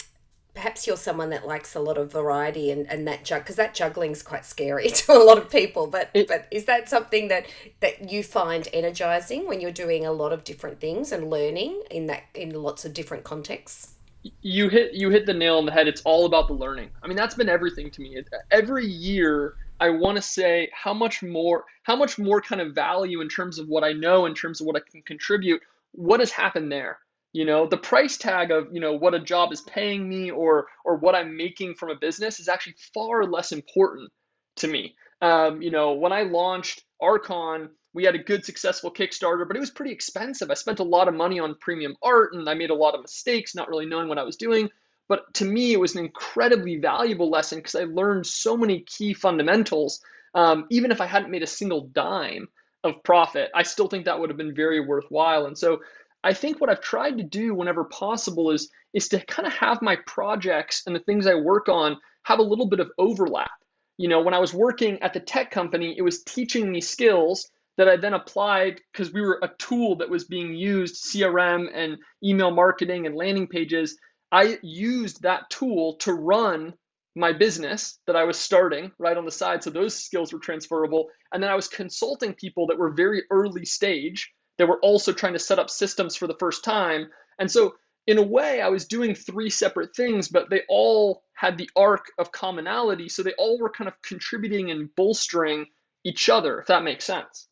perhaps 0.53 0.85
you're 0.85 0.97
someone 0.97 1.29
that 1.29 1.47
likes 1.47 1.75
a 1.75 1.79
lot 1.79 1.97
of 1.97 2.11
variety 2.11 2.71
and, 2.71 2.89
and 2.89 3.07
that 3.07 3.23
jug 3.23 3.41
because 3.41 3.55
that 3.55 3.73
juggling 3.73 4.11
is 4.11 4.21
quite 4.21 4.45
scary 4.45 4.87
to 4.89 5.11
a 5.11 5.23
lot 5.23 5.37
of 5.37 5.49
people 5.49 5.87
but 5.87 6.09
it, 6.13 6.27
but 6.27 6.47
is 6.51 6.65
that 6.65 6.87
something 6.89 7.27
that 7.27 7.45
that 7.79 8.11
you 8.11 8.23
find 8.23 8.67
energizing 8.73 9.47
when 9.47 9.59
you're 9.59 9.71
doing 9.71 10.05
a 10.05 10.11
lot 10.11 10.31
of 10.31 10.43
different 10.43 10.79
things 10.79 11.11
and 11.11 11.29
learning 11.29 11.81
in 11.91 12.07
that 12.07 12.23
in 12.35 12.51
lots 12.51 12.85
of 12.85 12.93
different 12.93 13.23
contexts? 13.23 13.95
You 14.41 14.69
hit 14.69 14.93
you 14.93 15.09
hit 15.09 15.25
the 15.25 15.33
nail 15.33 15.57
on 15.57 15.65
the 15.65 15.71
head. 15.71 15.87
It's 15.87 16.01
all 16.03 16.25
about 16.25 16.47
the 16.47 16.53
learning. 16.53 16.91
I 17.01 17.07
mean 17.07 17.17
that's 17.17 17.35
been 17.35 17.49
everything 17.49 17.91
to 17.91 18.01
me. 18.01 18.23
Every 18.51 18.85
year 18.85 19.55
i 19.79 19.89
want 19.89 20.15
to 20.15 20.21
say 20.21 20.69
how 20.73 20.93
much 20.93 21.21
more 21.21 21.65
how 21.83 21.95
much 21.95 22.17
more 22.17 22.41
kind 22.41 22.61
of 22.61 22.73
value 22.73 23.21
in 23.21 23.27
terms 23.27 23.59
of 23.59 23.67
what 23.67 23.83
i 23.83 23.91
know 23.91 24.25
in 24.25 24.33
terms 24.33 24.61
of 24.61 24.67
what 24.67 24.75
i 24.75 24.79
can 24.91 25.01
contribute 25.01 25.61
what 25.91 26.19
has 26.19 26.31
happened 26.31 26.71
there 26.71 26.99
you 27.33 27.45
know 27.45 27.67
the 27.67 27.77
price 27.77 28.15
tag 28.17 28.51
of 28.51 28.67
you 28.71 28.79
know 28.79 28.93
what 28.93 29.15
a 29.15 29.19
job 29.19 29.51
is 29.51 29.61
paying 29.61 30.07
me 30.07 30.31
or 30.31 30.67
or 30.85 30.95
what 30.95 31.15
i'm 31.15 31.35
making 31.35 31.73
from 31.73 31.89
a 31.89 31.95
business 31.95 32.39
is 32.39 32.47
actually 32.47 32.75
far 32.93 33.25
less 33.25 33.51
important 33.51 34.09
to 34.55 34.67
me. 34.67 34.95
Um, 35.21 35.61
you 35.61 35.71
know 35.71 35.93
when 35.93 36.13
i 36.13 36.21
launched 36.21 36.83
archon 37.01 37.69
we 37.93 38.03
had 38.05 38.15
a 38.15 38.23
good 38.23 38.45
successful 38.45 38.91
kickstarter 38.91 39.47
but 39.47 39.57
it 39.57 39.59
was 39.59 39.71
pretty 39.71 39.91
expensive. 39.91 40.49
I 40.49 40.55
spent 40.55 40.79
a 40.79 40.83
lot 40.83 41.07
of 41.07 41.13
money 41.15 41.39
on 41.39 41.55
premium 41.59 41.95
art 42.01 42.33
and 42.33 42.47
i 42.47 42.53
made 42.53 42.69
a 42.69 42.75
lot 42.75 42.93
of 42.93 43.01
mistakes 43.01 43.55
not 43.55 43.67
really 43.67 43.87
knowing 43.87 44.07
what 44.07 44.19
i 44.19 44.23
was 44.23 44.37
doing. 44.37 44.69
But 45.09 45.33
to 45.35 45.45
me 45.45 45.73
it 45.73 45.79
was 45.79 45.95
an 45.95 46.05
incredibly 46.05 46.77
valuable 46.77 47.29
lesson 47.31 47.57
because 47.59 47.75
i 47.75 47.83
learned 47.85 48.27
so 48.27 48.55
many 48.55 48.81
key 48.81 49.13
fundamentals. 49.13 50.01
Um, 50.35 50.67
even 50.69 50.91
if 50.91 51.01
i 51.01 51.07
hadn't 51.07 51.31
made 51.31 51.43
a 51.43 51.47
single 51.47 51.87
dime 51.87 52.47
of 52.83 53.01
profit 53.01 53.49
i 53.55 53.63
still 53.63 53.87
think 53.87 54.05
that 54.05 54.19
would 54.19 54.29
have 54.29 54.37
been 54.37 54.53
very 54.53 54.81
worthwhile. 54.81 55.45
And 55.45 55.57
so 55.57 55.79
I 56.23 56.33
think 56.33 56.61
what 56.61 56.69
I've 56.69 56.81
tried 56.81 57.17
to 57.17 57.23
do 57.23 57.53
whenever 57.53 57.83
possible 57.83 58.51
is 58.51 58.69
is 58.93 59.09
to 59.09 59.19
kind 59.25 59.45
of 59.45 59.53
have 59.53 59.81
my 59.81 59.97
projects 60.07 60.83
and 60.85 60.95
the 60.95 61.01
things 61.01 61.27
I 61.27 61.35
work 61.35 61.67
on 61.67 61.97
have 62.23 62.39
a 62.39 62.43
little 62.43 62.67
bit 62.67 62.79
of 62.79 62.91
overlap. 62.97 63.51
You 63.97 64.07
know, 64.07 64.21
when 64.21 64.33
I 64.33 64.39
was 64.39 64.53
working 64.53 65.01
at 65.01 65.13
the 65.13 65.19
tech 65.19 65.51
company, 65.51 65.95
it 65.97 66.01
was 66.01 66.23
teaching 66.23 66.71
me 66.71 66.81
skills 66.81 67.49
that 67.77 67.89
I 67.89 67.97
then 67.97 68.13
applied 68.13 68.79
because 68.91 69.11
we 69.11 69.21
were 69.21 69.39
a 69.41 69.51
tool 69.57 69.97
that 69.97 70.09
was 70.09 70.25
being 70.25 70.53
used 70.53 71.03
CRM 71.03 71.67
and 71.73 71.97
email 72.23 72.51
marketing 72.51 73.05
and 73.05 73.15
landing 73.15 73.47
pages. 73.47 73.97
I 74.31 74.59
used 74.61 75.23
that 75.23 75.49
tool 75.49 75.95
to 75.97 76.13
run 76.13 76.73
my 77.15 77.33
business 77.33 77.99
that 78.07 78.15
I 78.15 78.23
was 78.23 78.37
starting 78.37 78.91
right 78.97 79.17
on 79.17 79.25
the 79.25 79.31
side. 79.31 79.63
So 79.63 79.69
those 79.69 79.95
skills 79.95 80.33
were 80.33 80.39
transferable. 80.39 81.09
And 81.31 81.41
then 81.41 81.49
I 81.49 81.55
was 81.55 81.67
consulting 81.67 82.33
people 82.33 82.67
that 82.67 82.77
were 82.77 82.93
very 82.93 83.23
early 83.29 83.65
stage 83.65 84.31
they 84.57 84.65
were 84.65 84.79
also 84.79 85.13
trying 85.13 85.33
to 85.33 85.39
set 85.39 85.59
up 85.59 85.69
systems 85.69 86.15
for 86.15 86.27
the 86.27 86.37
first 86.39 86.63
time. 86.63 87.09
And 87.39 87.49
so, 87.49 87.75
in 88.05 88.17
a 88.17 88.23
way, 88.23 88.61
I 88.61 88.67
was 88.67 88.85
doing 88.85 89.15
three 89.15 89.49
separate 89.49 89.95
things, 89.95 90.27
but 90.27 90.49
they 90.49 90.61
all 90.67 91.23
had 91.33 91.57
the 91.57 91.69
arc 91.75 92.07
of 92.17 92.31
commonality. 92.31 93.09
So 93.09 93.23
they 93.23 93.33
all 93.33 93.59
were 93.59 93.69
kind 93.69 93.87
of 93.87 94.01
contributing 94.01 94.71
and 94.71 94.93
bolstering 94.95 95.67
each 96.03 96.29
other, 96.29 96.59
if 96.59 96.67
that 96.67 96.83
makes 96.83 97.05
sense. 97.05 97.47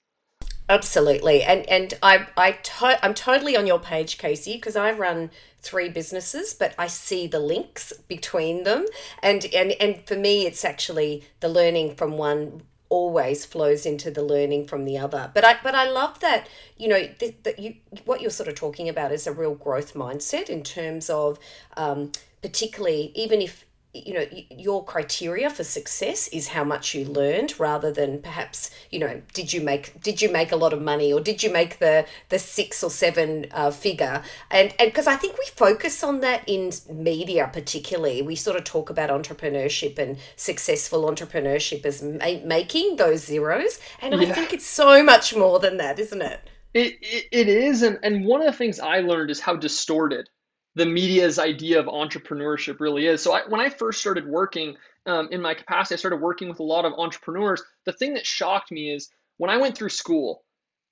Absolutely, 0.69 1.43
and 1.43 1.67
and 1.67 1.93
I 2.01 2.27
I 2.37 2.51
to- 2.53 3.05
I'm 3.05 3.13
totally 3.13 3.57
on 3.57 3.67
your 3.67 3.79
page, 3.79 4.17
Casey, 4.17 4.55
because 4.55 4.77
I 4.77 4.91
run 4.91 5.31
three 5.61 5.89
businesses, 5.89 6.53
but 6.53 6.73
I 6.77 6.87
see 6.87 7.27
the 7.27 7.41
links 7.41 7.91
between 8.07 8.63
them, 8.63 8.85
and 9.21 9.45
and 9.53 9.73
and 9.81 10.07
for 10.07 10.15
me, 10.15 10.45
it's 10.45 10.63
actually 10.63 11.25
the 11.41 11.49
learning 11.49 11.95
from 11.95 12.17
one 12.17 12.61
always 12.91 13.45
flows 13.45 13.85
into 13.85 14.11
the 14.11 14.21
learning 14.21 14.67
from 14.67 14.83
the 14.83 14.97
other. 14.97 15.31
But 15.33 15.45
I 15.45 15.57
but 15.63 15.73
I 15.73 15.89
love 15.89 16.19
that 16.19 16.47
you 16.77 16.89
know 16.89 17.07
that 17.19 17.57
you 17.57 17.75
what 18.05 18.21
you're 18.21 18.29
sort 18.29 18.49
of 18.49 18.55
talking 18.55 18.89
about 18.89 19.11
is 19.11 19.25
a 19.25 19.31
real 19.31 19.55
growth 19.55 19.93
mindset 19.93 20.49
in 20.49 20.61
terms 20.61 21.09
of 21.09 21.39
um, 21.77 22.11
particularly 22.41 23.11
even 23.15 23.41
if 23.41 23.65
you 23.93 24.13
know 24.13 24.25
your 24.49 24.83
criteria 24.85 25.49
for 25.49 25.65
success 25.65 26.29
is 26.29 26.47
how 26.49 26.63
much 26.63 26.95
you 26.95 27.03
learned 27.03 27.59
rather 27.59 27.91
than 27.91 28.21
perhaps 28.21 28.71
you 28.89 28.97
know 28.97 29.21
did 29.33 29.51
you 29.51 29.59
make 29.59 30.01
did 30.01 30.21
you 30.21 30.31
make 30.31 30.51
a 30.51 30.55
lot 30.55 30.71
of 30.71 30.81
money 30.81 31.11
or 31.11 31.19
did 31.19 31.43
you 31.43 31.51
make 31.51 31.79
the 31.79 32.05
the 32.29 32.39
six 32.39 32.83
or 32.83 32.89
seven 32.89 33.47
uh, 33.51 33.69
figure? 33.69 34.23
And 34.49 34.73
and 34.79 34.89
because 34.89 35.07
i 35.07 35.15
think 35.17 35.37
we 35.37 35.45
focus 35.55 36.03
on 36.03 36.21
that 36.21 36.43
in 36.47 36.71
media 36.89 37.49
particularly. 37.51 38.21
We 38.21 38.35
sort 38.35 38.57
of 38.57 38.63
talk 38.63 38.89
about 38.89 39.09
entrepreneurship 39.09 39.99
and 39.99 40.17
successful 40.37 41.03
entrepreneurship 41.03 41.85
as 41.85 42.01
ma- 42.01 42.45
making 42.45 42.95
those 42.95 43.25
zeros. 43.25 43.79
And 44.01 44.13
yeah. 44.13 44.29
i 44.29 44.31
think 44.31 44.53
it's 44.53 44.65
so 44.65 45.03
much 45.03 45.35
more 45.35 45.59
than 45.59 45.77
that 45.77 45.99
isn't 45.99 46.21
it? 46.21 46.39
It, 46.73 46.97
it, 47.01 47.27
it 47.31 47.47
is. 47.49 47.81
And, 47.81 47.99
and 48.01 48.25
one 48.25 48.39
of 48.39 48.47
the 48.47 48.57
things 48.57 48.79
i 48.79 48.99
learned 48.99 49.31
is 49.31 49.41
how 49.41 49.57
distorted 49.57 50.29
the 50.75 50.85
media's 50.85 51.37
idea 51.37 51.79
of 51.79 51.85
entrepreneurship 51.87 52.79
really 52.79 53.05
is. 53.05 53.21
So 53.21 53.33
I, 53.33 53.41
when 53.47 53.59
I 53.59 53.69
first 53.69 53.99
started 53.99 54.25
working 54.25 54.77
um, 55.05 55.29
in 55.31 55.41
my 55.41 55.53
capacity, 55.53 55.95
I 55.95 55.97
started 55.97 56.21
working 56.21 56.47
with 56.49 56.59
a 56.59 56.63
lot 56.63 56.85
of 56.85 56.93
entrepreneurs. 56.93 57.61
The 57.85 57.93
thing 57.93 58.13
that 58.13 58.25
shocked 58.25 58.71
me 58.71 58.93
is 58.93 59.09
when 59.37 59.49
I 59.49 59.57
went 59.57 59.77
through 59.77 59.89
school, 59.89 60.43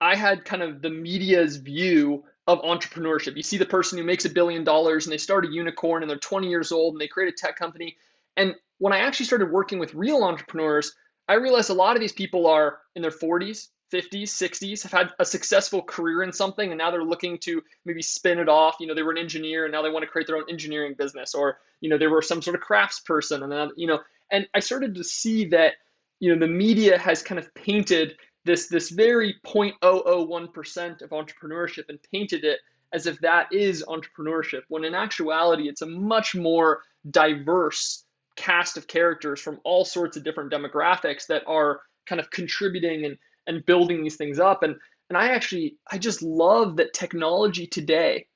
I 0.01 0.15
had 0.15 0.45
kind 0.45 0.63
of 0.63 0.81
the 0.81 0.89
media's 0.89 1.57
view 1.57 2.23
of 2.47 2.61
entrepreneurship. 2.61 3.35
You 3.35 3.43
see 3.43 3.57
the 3.57 3.65
person 3.65 3.97
who 3.97 4.03
makes 4.03 4.25
a 4.25 4.29
billion 4.29 4.63
dollars 4.63 5.05
and 5.05 5.13
they 5.13 5.17
start 5.17 5.45
a 5.45 5.51
unicorn 5.51 6.03
and 6.03 6.09
they're 6.09 6.17
20 6.17 6.49
years 6.49 6.71
old 6.71 6.95
and 6.95 7.01
they 7.01 7.07
create 7.07 7.31
a 7.33 7.37
tech 7.37 7.57
company. 7.57 7.95
And 8.37 8.55
when 8.79 8.91
I 8.91 8.99
actually 8.99 9.27
started 9.27 9.51
working 9.51 9.77
with 9.77 9.93
real 9.93 10.23
entrepreneurs, 10.23 10.95
I 11.27 11.35
realized 11.35 11.69
a 11.69 11.75
lot 11.75 11.95
of 11.95 12.01
these 12.01 12.11
people 12.11 12.47
are 12.47 12.79
in 12.95 13.01
their 13.01 13.11
40s, 13.11 13.67
50s, 13.91 14.29
60s, 14.29 14.83
have 14.83 14.91
had 14.91 15.13
a 15.19 15.25
successful 15.25 15.81
career 15.81 16.23
in 16.23 16.31
something, 16.31 16.69
and 16.69 16.77
now 16.77 16.91
they're 16.91 17.03
looking 17.03 17.37
to 17.39 17.61
maybe 17.85 18.01
spin 18.01 18.39
it 18.39 18.49
off. 18.49 18.75
You 18.79 18.87
know, 18.87 18.95
they 18.95 19.03
were 19.03 19.11
an 19.11 19.17
engineer, 19.17 19.65
and 19.65 19.71
now 19.71 19.81
they 19.81 19.89
want 19.89 20.03
to 20.03 20.11
create 20.11 20.27
their 20.27 20.37
own 20.37 20.49
engineering 20.49 20.95
business, 20.97 21.33
or 21.33 21.59
you 21.81 21.89
know, 21.89 21.97
they 21.97 22.07
were 22.07 22.21
some 22.21 22.41
sort 22.41 22.55
of 22.55 22.61
crafts 22.61 22.99
person, 22.99 23.43
and 23.43 23.51
then 23.51 23.69
you 23.75 23.87
know, 23.87 23.99
and 24.31 24.47
I 24.53 24.59
started 24.59 24.95
to 24.95 25.03
see 25.03 25.45
that 25.49 25.73
you 26.19 26.33
know 26.33 26.39
the 26.39 26.51
media 26.51 26.97
has 26.97 27.23
kind 27.23 27.39
of 27.39 27.53
painted 27.53 28.15
this 28.45 28.67
this 28.67 28.89
very 28.89 29.35
0.001% 29.45 31.01
of 31.01 31.09
entrepreneurship 31.09 31.89
and 31.89 31.99
painted 32.11 32.43
it 32.43 32.59
as 32.93 33.05
if 33.05 33.19
that 33.19 33.47
is 33.51 33.83
entrepreneurship, 33.87 34.61
when 34.67 34.83
in 34.83 34.95
actuality, 34.95 35.67
it's 35.69 35.81
a 35.81 35.85
much 35.85 36.35
more 36.35 36.81
diverse 37.09 38.03
cast 38.35 38.77
of 38.77 38.87
characters 38.87 39.39
from 39.39 39.59
all 39.63 39.85
sorts 39.85 40.17
of 40.17 40.23
different 40.23 40.51
demographics 40.51 41.27
that 41.27 41.43
are 41.45 41.81
kind 42.05 42.19
of 42.19 42.31
contributing 42.31 43.05
and 43.05 43.17
and 43.49 43.65
building 43.65 44.03
these 44.03 44.15
things 44.15 44.39
up 44.39 44.63
and 44.63 44.75
and 45.09 45.17
I 45.17 45.29
actually 45.29 45.77
I 45.91 45.97
just 45.97 46.21
love 46.21 46.77
that 46.77 46.93
technology 46.93 47.67
today 47.67 48.27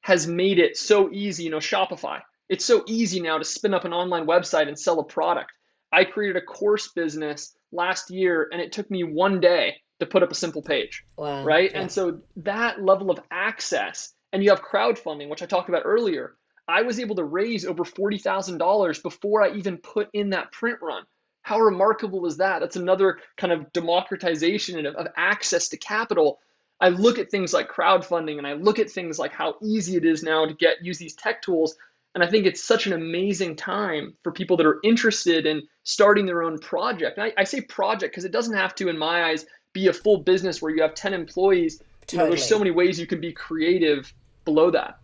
has 0.00 0.26
made 0.26 0.58
it 0.58 0.76
so 0.76 1.10
easy, 1.12 1.44
you 1.44 1.50
know, 1.50 1.58
Shopify. 1.58 2.20
It's 2.48 2.64
so 2.64 2.84
easy 2.86 3.20
now 3.20 3.38
to 3.38 3.44
spin 3.44 3.72
up 3.72 3.84
an 3.84 3.92
online 3.92 4.26
website 4.26 4.68
and 4.68 4.78
sell 4.78 5.00
a 5.00 5.04
product. 5.04 5.50
I 5.92 6.04
created 6.04 6.36
a 6.36 6.44
course 6.44 6.88
business 6.94 7.56
last 7.72 8.10
year 8.10 8.48
and 8.52 8.60
it 8.60 8.72
took 8.72 8.90
me 8.90 9.04
one 9.04 9.40
day 9.40 9.76
to 10.00 10.06
put 10.06 10.22
up 10.22 10.30
a 10.30 10.34
simple 10.34 10.62
page. 10.62 11.04
Wow. 11.16 11.44
Right? 11.44 11.70
Yeah. 11.70 11.80
And 11.80 11.92
so 11.92 12.20
that 12.36 12.82
level 12.82 13.10
of 13.10 13.20
access 13.30 14.12
and 14.32 14.42
you 14.42 14.50
have 14.50 14.62
crowdfunding, 14.62 15.28
which 15.28 15.42
I 15.42 15.46
talked 15.46 15.68
about 15.68 15.82
earlier. 15.84 16.36
I 16.66 16.82
was 16.82 16.98
able 16.98 17.16
to 17.16 17.24
raise 17.24 17.64
over 17.64 17.84
$40,000 17.84 19.02
before 19.02 19.42
I 19.42 19.54
even 19.54 19.78
put 19.78 20.08
in 20.12 20.30
that 20.30 20.50
print 20.50 20.78
run. 20.82 21.04
How 21.44 21.60
remarkable 21.60 22.24
is 22.24 22.38
that? 22.38 22.60
That's 22.60 22.76
another 22.76 23.18
kind 23.36 23.52
of 23.52 23.70
democratization 23.74 24.86
of, 24.86 24.94
of 24.94 25.08
access 25.14 25.68
to 25.68 25.76
capital. 25.76 26.40
I 26.80 26.88
look 26.88 27.18
at 27.18 27.30
things 27.30 27.52
like 27.52 27.70
crowdfunding 27.70 28.38
and 28.38 28.46
I 28.46 28.54
look 28.54 28.78
at 28.78 28.90
things 28.90 29.18
like 29.18 29.32
how 29.32 29.56
easy 29.62 29.96
it 29.96 30.06
is 30.06 30.22
now 30.22 30.46
to 30.46 30.54
get 30.54 30.82
use 30.82 30.96
these 30.96 31.14
tech 31.14 31.42
tools. 31.42 31.76
And 32.14 32.24
I 32.24 32.30
think 32.30 32.46
it's 32.46 32.64
such 32.64 32.86
an 32.86 32.94
amazing 32.94 33.56
time 33.56 34.14
for 34.22 34.32
people 34.32 34.56
that 34.56 34.64
are 34.64 34.80
interested 34.82 35.44
in 35.44 35.68
starting 35.82 36.24
their 36.24 36.42
own 36.42 36.58
project. 36.58 37.18
I, 37.18 37.34
I, 37.36 37.44
say 37.44 37.60
project 37.60 38.12
because 38.12 38.24
it 38.24 38.32
doesn't 38.32 38.56
have 38.56 38.74
to, 38.76 38.88
in 38.88 38.96
my 38.96 39.24
eyes, 39.24 39.44
be 39.74 39.88
a 39.88 39.92
full 39.92 40.18
business 40.18 40.62
where 40.62 40.74
you 40.74 40.80
have 40.80 40.94
10 40.94 41.12
employees. 41.12 41.82
Totally. 42.06 42.12
You 42.12 42.18
know, 42.18 42.28
there's 42.30 42.48
so 42.48 42.58
many 42.58 42.70
ways 42.70 42.98
you 42.98 43.06
can 43.06 43.20
be 43.20 43.32
creative 43.32 44.14
below 44.46 44.70
that. 44.70 44.98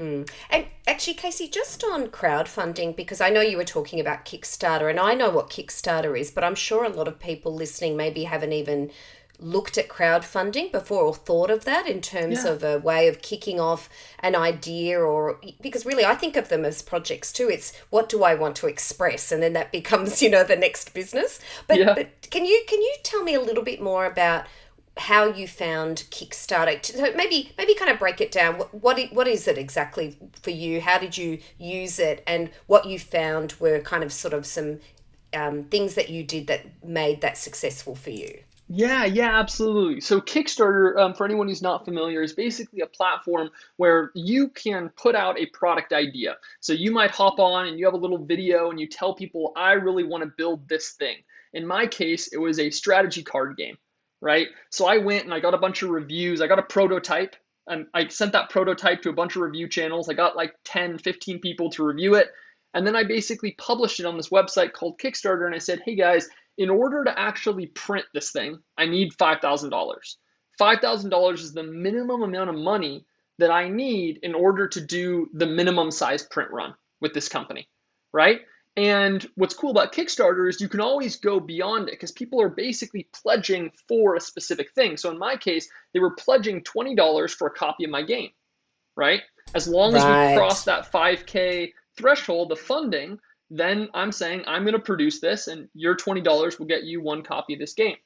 Mm. 0.00 0.28
And 0.48 0.66
actually, 0.86 1.14
Casey, 1.14 1.46
just 1.46 1.84
on 1.84 2.08
crowdfunding, 2.08 2.96
because 2.96 3.20
I 3.20 3.28
know 3.28 3.42
you 3.42 3.58
were 3.58 3.64
talking 3.64 4.00
about 4.00 4.24
Kickstarter, 4.24 4.88
and 4.88 4.98
I 4.98 5.14
know 5.14 5.30
what 5.30 5.50
Kickstarter 5.50 6.18
is, 6.18 6.30
but 6.30 6.42
I'm 6.42 6.54
sure 6.54 6.84
a 6.84 6.88
lot 6.88 7.06
of 7.06 7.20
people 7.20 7.54
listening 7.54 7.96
maybe 7.96 8.24
haven't 8.24 8.52
even 8.52 8.90
looked 9.40 9.78
at 9.78 9.88
crowdfunding 9.88 10.70
before 10.70 11.02
or 11.02 11.14
thought 11.14 11.50
of 11.50 11.64
that 11.64 11.86
in 11.86 12.00
terms 12.00 12.44
yeah. 12.44 12.50
of 12.50 12.62
a 12.62 12.78
way 12.78 13.08
of 13.08 13.22
kicking 13.22 13.58
off 13.58 13.88
an 14.20 14.36
idea 14.36 15.00
or 15.00 15.40
because 15.62 15.86
really 15.86 16.04
I 16.04 16.14
think 16.14 16.36
of 16.36 16.50
them 16.50 16.64
as 16.64 16.82
projects 16.82 17.32
too 17.32 17.48
it's 17.48 17.72
what 17.88 18.10
do 18.10 18.22
I 18.22 18.34
want 18.34 18.56
to 18.56 18.66
express 18.66 19.32
and 19.32 19.42
then 19.42 19.54
that 19.54 19.72
becomes 19.80 20.20
you 20.20 20.28
know 20.28 20.44
the 20.44 20.56
next 20.56 20.92
business 20.92 21.40
but, 21.66 21.78
yeah. 21.78 21.94
but 21.94 22.30
can 22.30 22.44
you 22.44 22.62
can 22.68 22.80
you 22.82 22.94
tell 23.02 23.22
me 23.24 23.34
a 23.34 23.40
little 23.40 23.64
bit 23.64 23.80
more 23.80 24.04
about 24.04 24.44
how 25.00 25.24
you 25.24 25.48
found 25.48 26.04
Kickstarter. 26.10 26.84
So 26.84 27.12
maybe 27.16 27.52
maybe 27.58 27.74
kind 27.74 27.90
of 27.90 27.98
break 27.98 28.20
it 28.20 28.30
down. 28.30 28.54
What 28.54 29.00
what 29.12 29.26
is 29.26 29.48
it 29.48 29.58
exactly 29.58 30.16
for 30.42 30.50
you? 30.50 30.80
How 30.80 30.98
did 30.98 31.16
you 31.16 31.38
use 31.58 31.98
it, 31.98 32.22
and 32.26 32.50
what 32.66 32.86
you 32.86 32.98
found 32.98 33.54
were 33.54 33.80
kind 33.80 34.04
of 34.04 34.12
sort 34.12 34.34
of 34.34 34.46
some 34.46 34.80
um, 35.34 35.64
things 35.64 35.94
that 35.94 36.10
you 36.10 36.24
did 36.24 36.46
that 36.48 36.66
made 36.84 37.20
that 37.20 37.38
successful 37.38 37.94
for 37.94 38.10
you. 38.10 38.40
Yeah, 38.72 39.04
yeah, 39.04 39.36
absolutely. 39.36 40.00
So 40.00 40.20
Kickstarter, 40.20 40.96
um, 40.96 41.14
for 41.14 41.24
anyone 41.24 41.48
who's 41.48 41.62
not 41.62 41.84
familiar, 41.84 42.22
is 42.22 42.32
basically 42.32 42.82
a 42.82 42.86
platform 42.86 43.50
where 43.78 44.12
you 44.14 44.48
can 44.48 44.90
put 44.90 45.16
out 45.16 45.36
a 45.40 45.46
product 45.46 45.92
idea. 45.92 46.36
So 46.60 46.72
you 46.72 46.92
might 46.92 47.10
hop 47.10 47.40
on 47.40 47.66
and 47.66 47.78
you 47.80 47.84
have 47.86 47.94
a 47.94 47.98
little 47.98 48.24
video 48.24 48.70
and 48.70 48.78
you 48.78 48.86
tell 48.86 49.12
people, 49.12 49.52
I 49.56 49.72
really 49.72 50.04
want 50.04 50.22
to 50.22 50.30
build 50.36 50.68
this 50.68 50.90
thing. 50.92 51.16
In 51.52 51.66
my 51.66 51.84
case, 51.84 52.28
it 52.28 52.38
was 52.38 52.60
a 52.60 52.70
strategy 52.70 53.24
card 53.24 53.56
game 53.56 53.76
right? 54.20 54.48
So 54.70 54.86
I 54.86 54.98
went 54.98 55.24
and 55.24 55.34
I 55.34 55.40
got 55.40 55.54
a 55.54 55.58
bunch 55.58 55.82
of 55.82 55.90
reviews. 55.90 56.40
I 56.40 56.46
got 56.46 56.58
a 56.58 56.62
prototype 56.62 57.36
and 57.66 57.86
I 57.94 58.08
sent 58.08 58.32
that 58.32 58.50
prototype 58.50 59.02
to 59.02 59.10
a 59.10 59.14
bunch 59.14 59.36
of 59.36 59.42
review 59.42 59.68
channels. 59.68 60.08
I 60.08 60.14
got 60.14 60.36
like 60.36 60.54
10, 60.64 60.98
15 60.98 61.38
people 61.40 61.70
to 61.70 61.84
review 61.84 62.14
it. 62.14 62.28
And 62.74 62.86
then 62.86 62.96
I 62.96 63.04
basically 63.04 63.52
published 63.58 64.00
it 64.00 64.06
on 64.06 64.16
this 64.16 64.28
website 64.28 64.72
called 64.72 64.98
Kickstarter. 64.98 65.46
And 65.46 65.54
I 65.54 65.58
said, 65.58 65.82
hey 65.84 65.94
guys, 65.94 66.28
in 66.58 66.70
order 66.70 67.04
to 67.04 67.18
actually 67.18 67.66
print 67.66 68.06
this 68.12 68.30
thing, 68.32 68.58
I 68.76 68.86
need 68.86 69.16
$5,000. 69.16 69.70
$5,000 70.60 71.34
is 71.34 71.52
the 71.52 71.62
minimum 71.62 72.22
amount 72.22 72.50
of 72.50 72.56
money 72.56 73.06
that 73.38 73.50
I 73.50 73.68
need 73.68 74.18
in 74.22 74.34
order 74.34 74.68
to 74.68 74.80
do 74.80 75.28
the 75.32 75.46
minimum 75.46 75.90
size 75.90 76.22
print 76.22 76.50
run 76.50 76.74
with 77.00 77.14
this 77.14 77.28
company, 77.28 77.68
right? 78.12 78.40
And 78.76 79.28
what's 79.34 79.54
cool 79.54 79.70
about 79.70 79.92
Kickstarter 79.92 80.48
is 80.48 80.60
you 80.60 80.68
can 80.68 80.80
always 80.80 81.16
go 81.16 81.40
beyond 81.40 81.88
it 81.88 81.92
because 81.92 82.12
people 82.12 82.40
are 82.40 82.48
basically 82.48 83.08
pledging 83.12 83.72
for 83.88 84.14
a 84.14 84.20
specific 84.20 84.72
thing. 84.74 84.96
So 84.96 85.10
in 85.10 85.18
my 85.18 85.36
case, 85.36 85.68
they 85.92 86.00
were 86.00 86.14
pledging 86.14 86.62
$20 86.62 87.34
for 87.34 87.48
a 87.48 87.50
copy 87.50 87.84
of 87.84 87.90
my 87.90 88.02
game, 88.02 88.30
right? 88.96 89.22
As 89.54 89.66
long 89.66 89.96
as 89.96 90.04
we 90.04 90.36
cross 90.36 90.64
that 90.64 90.90
5K 90.92 91.72
threshold, 91.96 92.50
the 92.50 92.56
funding, 92.56 93.18
then 93.50 93.88
I'm 93.92 94.12
saying 94.12 94.44
I'm 94.46 94.62
going 94.62 94.74
to 94.74 94.78
produce 94.78 95.20
this 95.20 95.48
and 95.48 95.68
your 95.74 95.96
$20 95.96 96.58
will 96.58 96.66
get 96.66 96.84
you 96.84 97.02
one 97.02 97.22
copy 97.22 97.54
of 97.54 97.58
this 97.58 97.74
game. 97.74 97.96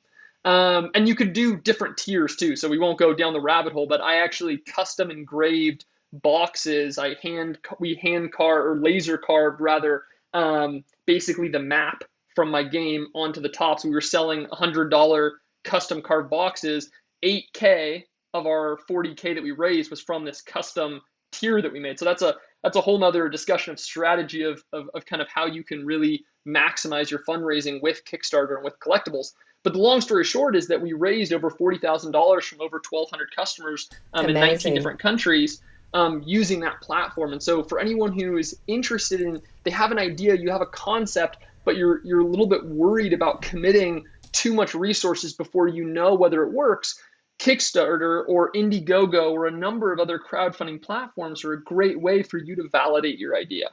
Um, 0.46 0.90
and 0.94 1.06
you 1.06 1.14
could 1.14 1.34
do 1.34 1.56
different 1.56 1.98
tiers 1.98 2.36
too. 2.36 2.56
So 2.56 2.68
we 2.68 2.78
won't 2.78 2.98
go 2.98 3.14
down 3.14 3.34
the 3.34 3.40
rabbit 3.40 3.72
hole, 3.72 3.86
but 3.86 4.00
I 4.00 4.16
actually 4.16 4.58
custom 4.58 5.10
engraved 5.10 5.84
boxes. 6.12 6.98
I 6.98 7.16
hand, 7.22 7.58
we 7.78 7.94
hand 7.94 8.32
carved 8.32 8.66
or 8.66 8.82
laser 8.82 9.18
carved 9.18 9.60
rather 9.60 10.04
um, 10.34 10.84
basically 11.06 11.48
the 11.48 11.60
map 11.60 12.04
from 12.34 12.50
my 12.50 12.62
game 12.62 13.06
onto 13.14 13.40
the 13.40 13.48
top. 13.48 13.80
So 13.80 13.88
we 13.88 13.94
were 13.94 14.00
selling 14.00 14.46
$100 14.46 15.30
custom 15.62 16.02
carved 16.02 16.30
boxes. 16.30 16.90
8K 17.24 18.04
of 18.34 18.46
our 18.46 18.78
40K 18.90 19.34
that 19.34 19.42
we 19.42 19.52
raised 19.52 19.90
was 19.90 20.00
from 20.00 20.24
this 20.24 20.42
custom 20.42 21.00
tier 21.32 21.62
that 21.62 21.72
we 21.72 21.80
made. 21.80 21.98
So 21.98 22.04
that's 22.04 22.22
a 22.22 22.34
that's 22.62 22.76
a 22.76 22.80
whole 22.80 22.98
nother 22.98 23.28
discussion 23.28 23.72
of 23.72 23.78
strategy 23.78 24.42
of, 24.42 24.62
of, 24.72 24.88
of 24.94 25.04
kind 25.04 25.20
of 25.20 25.28
how 25.28 25.46
you 25.46 25.62
can 25.62 25.84
really 25.84 26.24
maximize 26.48 27.10
your 27.10 27.20
fundraising 27.28 27.80
with 27.82 28.02
Kickstarter 28.06 28.56
and 28.56 28.64
with 28.64 28.78
collectibles. 28.80 29.32
But 29.62 29.74
the 29.74 29.80
long 29.80 30.00
story 30.00 30.24
short 30.24 30.56
is 30.56 30.66
that 30.68 30.80
we 30.80 30.94
raised 30.94 31.34
over 31.34 31.50
$40,000 31.50 32.42
from 32.42 32.60
over 32.60 32.80
1,200 32.88 33.28
customers 33.36 33.90
um, 34.14 34.26
in 34.26 34.34
19 34.34 34.74
different 34.74 34.98
countries 34.98 35.60
um, 35.94 36.22
using 36.26 36.60
that 36.60 36.80
platform. 36.82 37.32
And 37.32 37.42
so 37.42 37.62
for 37.62 37.78
anyone 37.80 38.12
who 38.12 38.36
is 38.36 38.58
interested 38.66 39.20
in, 39.20 39.40
they 39.62 39.70
have 39.70 39.92
an 39.92 39.98
idea, 39.98 40.34
you 40.34 40.50
have 40.50 40.60
a 40.60 40.66
concept, 40.66 41.38
but 41.64 41.76
you're 41.76 42.04
you're 42.04 42.20
a 42.20 42.26
little 42.26 42.46
bit 42.46 42.66
worried 42.66 43.14
about 43.14 43.40
committing 43.40 44.04
too 44.32 44.52
much 44.52 44.74
resources 44.74 45.32
before 45.32 45.68
you 45.68 45.84
know 45.84 46.14
whether 46.14 46.42
it 46.42 46.52
works, 46.52 47.00
Kickstarter 47.38 48.24
or 48.28 48.52
Indiegogo 48.52 49.32
or 49.32 49.46
a 49.46 49.50
number 49.50 49.92
of 49.92 50.00
other 50.00 50.18
crowdfunding 50.18 50.82
platforms 50.82 51.44
are 51.44 51.52
a 51.52 51.62
great 51.62 52.00
way 52.00 52.22
for 52.22 52.38
you 52.38 52.56
to 52.56 52.68
validate 52.68 53.18
your 53.18 53.36
idea. 53.36 53.70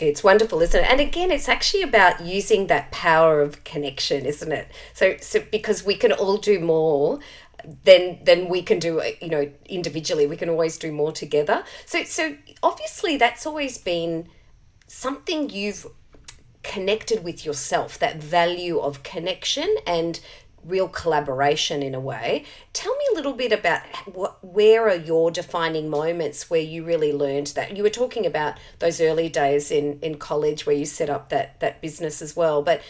It's 0.00 0.24
wonderful, 0.24 0.60
isn't 0.60 0.84
it? 0.84 0.90
And 0.90 1.00
again, 1.00 1.30
it's 1.30 1.48
actually 1.48 1.82
about 1.82 2.20
using 2.20 2.66
that 2.66 2.90
power 2.90 3.40
of 3.40 3.62
connection, 3.62 4.26
isn't 4.26 4.50
it? 4.50 4.68
So, 4.92 5.16
so 5.20 5.40
because 5.52 5.84
we 5.84 5.94
can 5.94 6.10
all 6.10 6.36
do 6.36 6.58
more 6.58 7.20
than 7.84 8.18
then 8.24 8.48
we 8.48 8.62
can 8.62 8.78
do, 8.78 9.00
uh, 9.00 9.10
you 9.20 9.28
know, 9.28 9.50
individually. 9.66 10.26
We 10.26 10.36
can 10.36 10.48
always 10.48 10.78
do 10.78 10.92
more 10.92 11.12
together. 11.12 11.64
So, 11.86 12.04
so 12.04 12.36
obviously, 12.62 13.16
that's 13.16 13.46
always 13.46 13.78
been 13.78 14.28
something 14.86 15.50
you've 15.50 15.86
connected 16.62 17.24
with 17.24 17.44
yourself. 17.44 17.98
That 17.98 18.16
value 18.16 18.78
of 18.78 19.02
connection 19.02 19.76
and 19.86 20.20
real 20.64 20.88
collaboration 20.88 21.82
in 21.82 21.94
a 21.94 22.00
way. 22.00 22.44
Tell 22.72 22.94
me 22.96 23.04
a 23.12 23.14
little 23.14 23.34
bit 23.34 23.52
about 23.52 23.82
what 24.06 24.42
where 24.44 24.88
are 24.88 24.96
your 24.96 25.30
defining 25.30 25.88
moments 25.88 26.48
where 26.48 26.60
you 26.60 26.84
really 26.84 27.12
learned 27.12 27.48
that. 27.48 27.76
You 27.76 27.82
were 27.82 27.90
talking 27.90 28.26
about 28.26 28.54
those 28.78 29.00
early 29.00 29.28
days 29.28 29.70
in 29.70 29.98
in 30.00 30.16
college 30.16 30.66
where 30.66 30.74
you 30.74 30.86
set 30.86 31.10
up 31.10 31.28
that 31.28 31.60
that 31.60 31.80
business 31.80 32.22
as 32.22 32.34
well, 32.34 32.62
but 32.62 32.80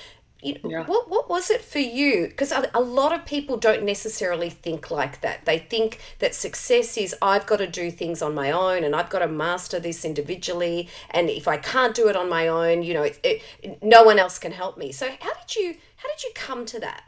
you 0.45 0.59
know, 0.63 0.71
yeah. 0.71 0.85
what 0.85 1.09
what 1.09 1.29
was 1.29 1.51
it 1.51 1.63
for 1.63 1.79
you? 1.79 2.29
Because 2.29 2.53
a, 2.53 2.71
a 2.75 2.81
lot 2.81 3.13
of 3.13 3.25
people 3.25 3.57
don't 3.57 3.83
necessarily 3.83 4.51
think 4.51 4.91
like 4.91 5.21
that. 5.23 5.47
They 5.47 5.59
think 5.59 5.99
that 6.19 6.35
success 6.35 6.99
is 6.99 7.15
I've 7.23 7.47
got 7.47 7.57
to 7.57 7.67
do 7.67 7.91
things 7.91 8.21
on 8.21 8.35
my 8.35 8.51
own 8.51 8.85
and 8.85 8.95
I've 8.95 9.09
got 9.09 9.21
to 9.21 9.29
master 9.29 9.81
this 9.81 10.05
individually. 10.05 10.89
And 11.11 11.31
if 11.31 11.49
I 11.49 11.57
can't 11.57 11.95
do 11.95 12.09
it 12.09 12.17
on 12.17 12.29
my 12.29 12.49
own, 12.49 12.83
you 12.83 12.93
know, 12.93 13.03
it, 13.03 13.19
it, 13.23 13.83
no 13.83 14.05
one 14.05 14.19
else 14.19 14.39
can 14.39 14.53
help 14.53 14.77
me. 14.77 14.93
So 14.93 15.09
how 15.21 15.33
did 15.33 15.57
you 15.57 15.77
how 15.97 16.09
did 16.11 16.23
you 16.23 16.31
come 16.35 16.67
to 16.67 16.81
that? 16.81 17.05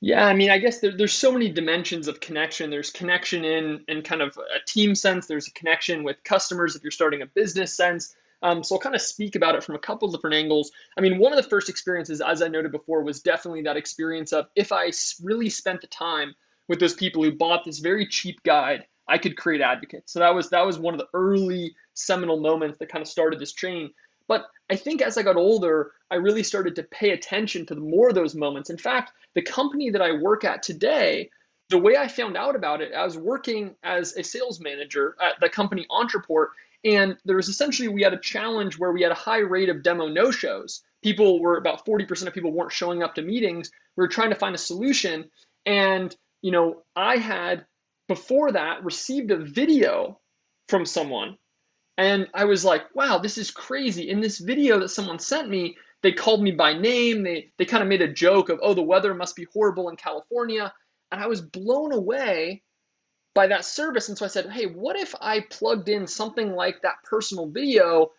Yeah, 0.00 0.24
I 0.24 0.34
mean, 0.34 0.50
I 0.50 0.58
guess 0.58 0.78
there, 0.78 0.96
there's 0.96 1.12
so 1.12 1.32
many 1.32 1.50
dimensions 1.50 2.06
of 2.06 2.20
connection. 2.20 2.70
There's 2.70 2.90
connection 2.90 3.44
in 3.44 3.84
in 3.88 4.02
kind 4.02 4.22
of 4.22 4.36
a 4.38 4.64
team 4.64 4.94
sense. 4.94 5.26
There's 5.26 5.48
a 5.48 5.52
connection 5.52 6.04
with 6.04 6.22
customers 6.22 6.76
if 6.76 6.84
you're 6.84 6.92
starting 6.92 7.22
a 7.22 7.26
business 7.26 7.76
sense. 7.76 8.14
Um, 8.42 8.62
so 8.62 8.76
I'll 8.76 8.80
kind 8.80 8.94
of 8.94 9.02
speak 9.02 9.34
about 9.34 9.54
it 9.54 9.64
from 9.64 9.74
a 9.74 9.80
couple 9.80 10.10
different 10.10 10.36
angles. 10.36 10.70
I 10.96 11.00
mean, 11.00 11.18
one 11.18 11.32
of 11.32 11.42
the 11.42 11.48
first 11.48 11.68
experiences, 11.68 12.20
as 12.20 12.40
I 12.40 12.48
noted 12.48 12.72
before, 12.72 13.02
was 13.02 13.20
definitely 13.20 13.62
that 13.62 13.76
experience 13.76 14.32
of 14.32 14.46
if 14.54 14.72
I 14.72 14.92
really 15.22 15.50
spent 15.50 15.80
the 15.80 15.86
time 15.88 16.34
with 16.68 16.78
those 16.80 16.94
people 16.94 17.24
who 17.24 17.32
bought 17.32 17.64
this 17.64 17.78
very 17.78 18.06
cheap 18.06 18.42
guide, 18.42 18.86
I 19.08 19.18
could 19.18 19.36
create 19.36 19.60
advocates. 19.60 20.12
So 20.12 20.20
that 20.20 20.34
was 20.34 20.50
that 20.50 20.66
was 20.66 20.78
one 20.78 20.94
of 20.94 21.00
the 21.00 21.08
early 21.14 21.74
seminal 21.94 22.38
moments 22.38 22.78
that 22.78 22.90
kind 22.90 23.02
of 23.02 23.08
started 23.08 23.40
this 23.40 23.52
chain. 23.52 23.90
But 24.28 24.46
I 24.70 24.76
think 24.76 25.00
as 25.00 25.16
I 25.16 25.22
got 25.22 25.36
older, 25.36 25.92
I 26.10 26.16
really 26.16 26.42
started 26.42 26.76
to 26.76 26.82
pay 26.82 27.10
attention 27.10 27.64
to 27.66 27.74
more 27.74 28.10
of 28.10 28.14
those 28.14 28.34
moments. 28.34 28.68
In 28.68 28.76
fact, 28.76 29.12
the 29.34 29.42
company 29.42 29.90
that 29.90 30.02
I 30.02 30.12
work 30.12 30.44
at 30.44 30.62
today, 30.62 31.30
the 31.70 31.78
way 31.78 31.96
I 31.96 32.08
found 32.08 32.36
out 32.36 32.54
about 32.54 32.82
it, 32.82 32.92
I 32.94 33.04
was 33.04 33.16
working 33.16 33.74
as 33.82 34.14
a 34.16 34.22
sales 34.22 34.60
manager 34.60 35.16
at 35.20 35.40
the 35.40 35.48
company 35.48 35.86
Ontraport, 35.90 36.48
and 36.84 37.16
there 37.24 37.36
was 37.36 37.48
essentially 37.48 37.88
we 37.88 38.02
had 38.02 38.14
a 38.14 38.20
challenge 38.20 38.78
where 38.78 38.92
we 38.92 39.02
had 39.02 39.12
a 39.12 39.16
high 39.16 39.38
rate 39.38 39.68
of 39.68 39.82
demo 39.82 40.08
no-shows. 40.08 40.82
People 41.02 41.40
were 41.40 41.56
about 41.56 41.86
40% 41.86 42.26
of 42.26 42.34
people 42.34 42.52
weren't 42.52 42.72
showing 42.72 43.02
up 43.02 43.14
to 43.14 43.22
meetings. 43.22 43.70
We 43.96 44.02
were 44.02 44.08
trying 44.08 44.30
to 44.30 44.36
find 44.36 44.54
a 44.54 44.58
solution, 44.58 45.30
and 45.66 46.14
you 46.42 46.52
know, 46.52 46.82
I 46.94 47.16
had 47.16 47.66
before 48.08 48.52
that 48.52 48.84
received 48.84 49.30
a 49.30 49.36
video 49.36 50.20
from 50.68 50.86
someone 50.86 51.36
and 51.98 52.28
I 52.32 52.44
was 52.44 52.64
like, 52.64 52.94
wow, 52.94 53.18
this 53.18 53.36
is 53.38 53.50
crazy. 53.50 54.08
In 54.08 54.20
this 54.20 54.38
video 54.38 54.78
that 54.78 54.90
someone 54.90 55.18
sent 55.18 55.50
me, 55.50 55.76
they 56.00 56.12
called 56.12 56.40
me 56.40 56.52
by 56.52 56.72
name. 56.72 57.24
They, 57.24 57.50
they 57.58 57.64
kind 57.64 57.82
of 57.82 57.88
made 57.88 58.02
a 58.02 58.12
joke 58.12 58.50
of, 58.50 58.60
oh, 58.62 58.72
the 58.72 58.82
weather 58.82 59.12
must 59.14 59.34
be 59.34 59.48
horrible 59.52 59.88
in 59.88 59.96
California. 59.96 60.72
And 61.10 61.20
I 61.20 61.26
was 61.26 61.40
blown 61.40 61.92
away 61.92 62.62
by 63.38 63.46
that 63.46 63.64
service. 63.64 64.08
And 64.08 64.18
so 64.18 64.24
I 64.24 64.28
said, 64.28 64.50
hey, 64.50 64.66
what 64.66 64.96
if 64.96 65.14
I 65.20 65.44
plugged 65.48 65.88
in 65.88 66.08
something 66.08 66.56
like 66.56 66.82
that 66.82 67.04
personal 67.04 67.46
video 67.48 68.10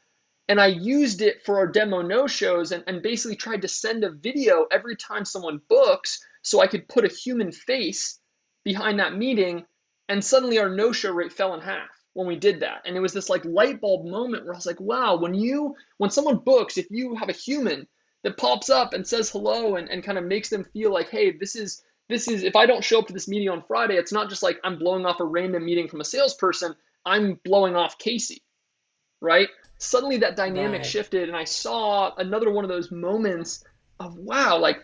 and 0.47 0.61
I 0.61 0.67
used 0.67 1.21
it 1.21 1.43
for 1.43 1.57
our 1.57 1.67
demo 1.67 2.01
no 2.01 2.25
shows 2.25 2.71
and, 2.71 2.85
and 2.87 3.03
basically 3.03 3.35
tried 3.35 3.63
to 3.63 3.67
send 3.67 4.05
a 4.05 4.11
video 4.11 4.65
every 4.71 4.95
time 4.95 5.25
someone 5.25 5.59
books 5.67 6.25
so 6.41 6.61
I 6.61 6.67
could 6.67 6.87
put 6.87 7.03
a 7.03 7.13
human 7.13 7.51
face 7.51 8.17
behind 8.63 9.01
that 9.01 9.13
meeting. 9.13 9.65
And 10.07 10.23
suddenly 10.23 10.57
our 10.57 10.69
no 10.69 10.93
show 10.93 11.11
rate 11.11 11.33
fell 11.33 11.53
in 11.53 11.59
half 11.59 11.89
when 12.13 12.25
we 12.25 12.37
did 12.37 12.61
that. 12.61 12.83
And 12.85 12.95
it 12.95 13.01
was 13.01 13.11
this 13.11 13.27
like 13.27 13.43
light 13.43 13.81
bulb 13.81 14.05
moment 14.05 14.45
where 14.45 14.53
I 14.53 14.57
was 14.57 14.65
like, 14.65 14.79
wow, 14.79 15.17
when 15.17 15.33
you, 15.33 15.75
when 15.97 16.11
someone 16.11 16.37
books, 16.37 16.77
if 16.77 16.87
you 16.89 17.15
have 17.15 17.27
a 17.27 17.33
human 17.33 17.89
that 18.23 18.37
pops 18.37 18.69
up 18.69 18.93
and 18.93 19.05
says 19.05 19.29
hello 19.29 19.75
and, 19.75 19.89
and 19.89 20.01
kind 20.01 20.17
of 20.17 20.23
makes 20.23 20.47
them 20.47 20.63
feel 20.63 20.93
like, 20.93 21.09
hey, 21.09 21.37
this 21.37 21.57
is, 21.57 21.83
this 22.09 22.27
is, 22.27 22.43
if 22.43 22.55
I 22.55 22.65
don't 22.65 22.83
show 22.83 22.99
up 22.99 23.07
to 23.07 23.13
this 23.13 23.27
meeting 23.27 23.49
on 23.49 23.63
Friday, 23.67 23.95
it's 23.95 24.11
not 24.11 24.29
just 24.29 24.43
like 24.43 24.59
I'm 24.63 24.79
blowing 24.79 25.05
off 25.05 25.19
a 25.19 25.25
random 25.25 25.63
meeting 25.63 25.87
from 25.87 26.01
a 26.01 26.05
salesperson, 26.05 26.75
I'm 27.05 27.39
blowing 27.45 27.75
off 27.75 27.97
Casey, 27.97 28.41
right? 29.21 29.47
Suddenly 29.77 30.17
that 30.17 30.35
dynamic 30.35 30.79
right. 30.79 30.85
shifted 30.85 31.29
and 31.29 31.37
I 31.37 31.45
saw 31.45 32.13
another 32.15 32.51
one 32.51 32.65
of 32.65 32.69
those 32.69 32.91
moments 32.91 33.63
of, 33.99 34.17
wow, 34.17 34.57
like 34.57 34.79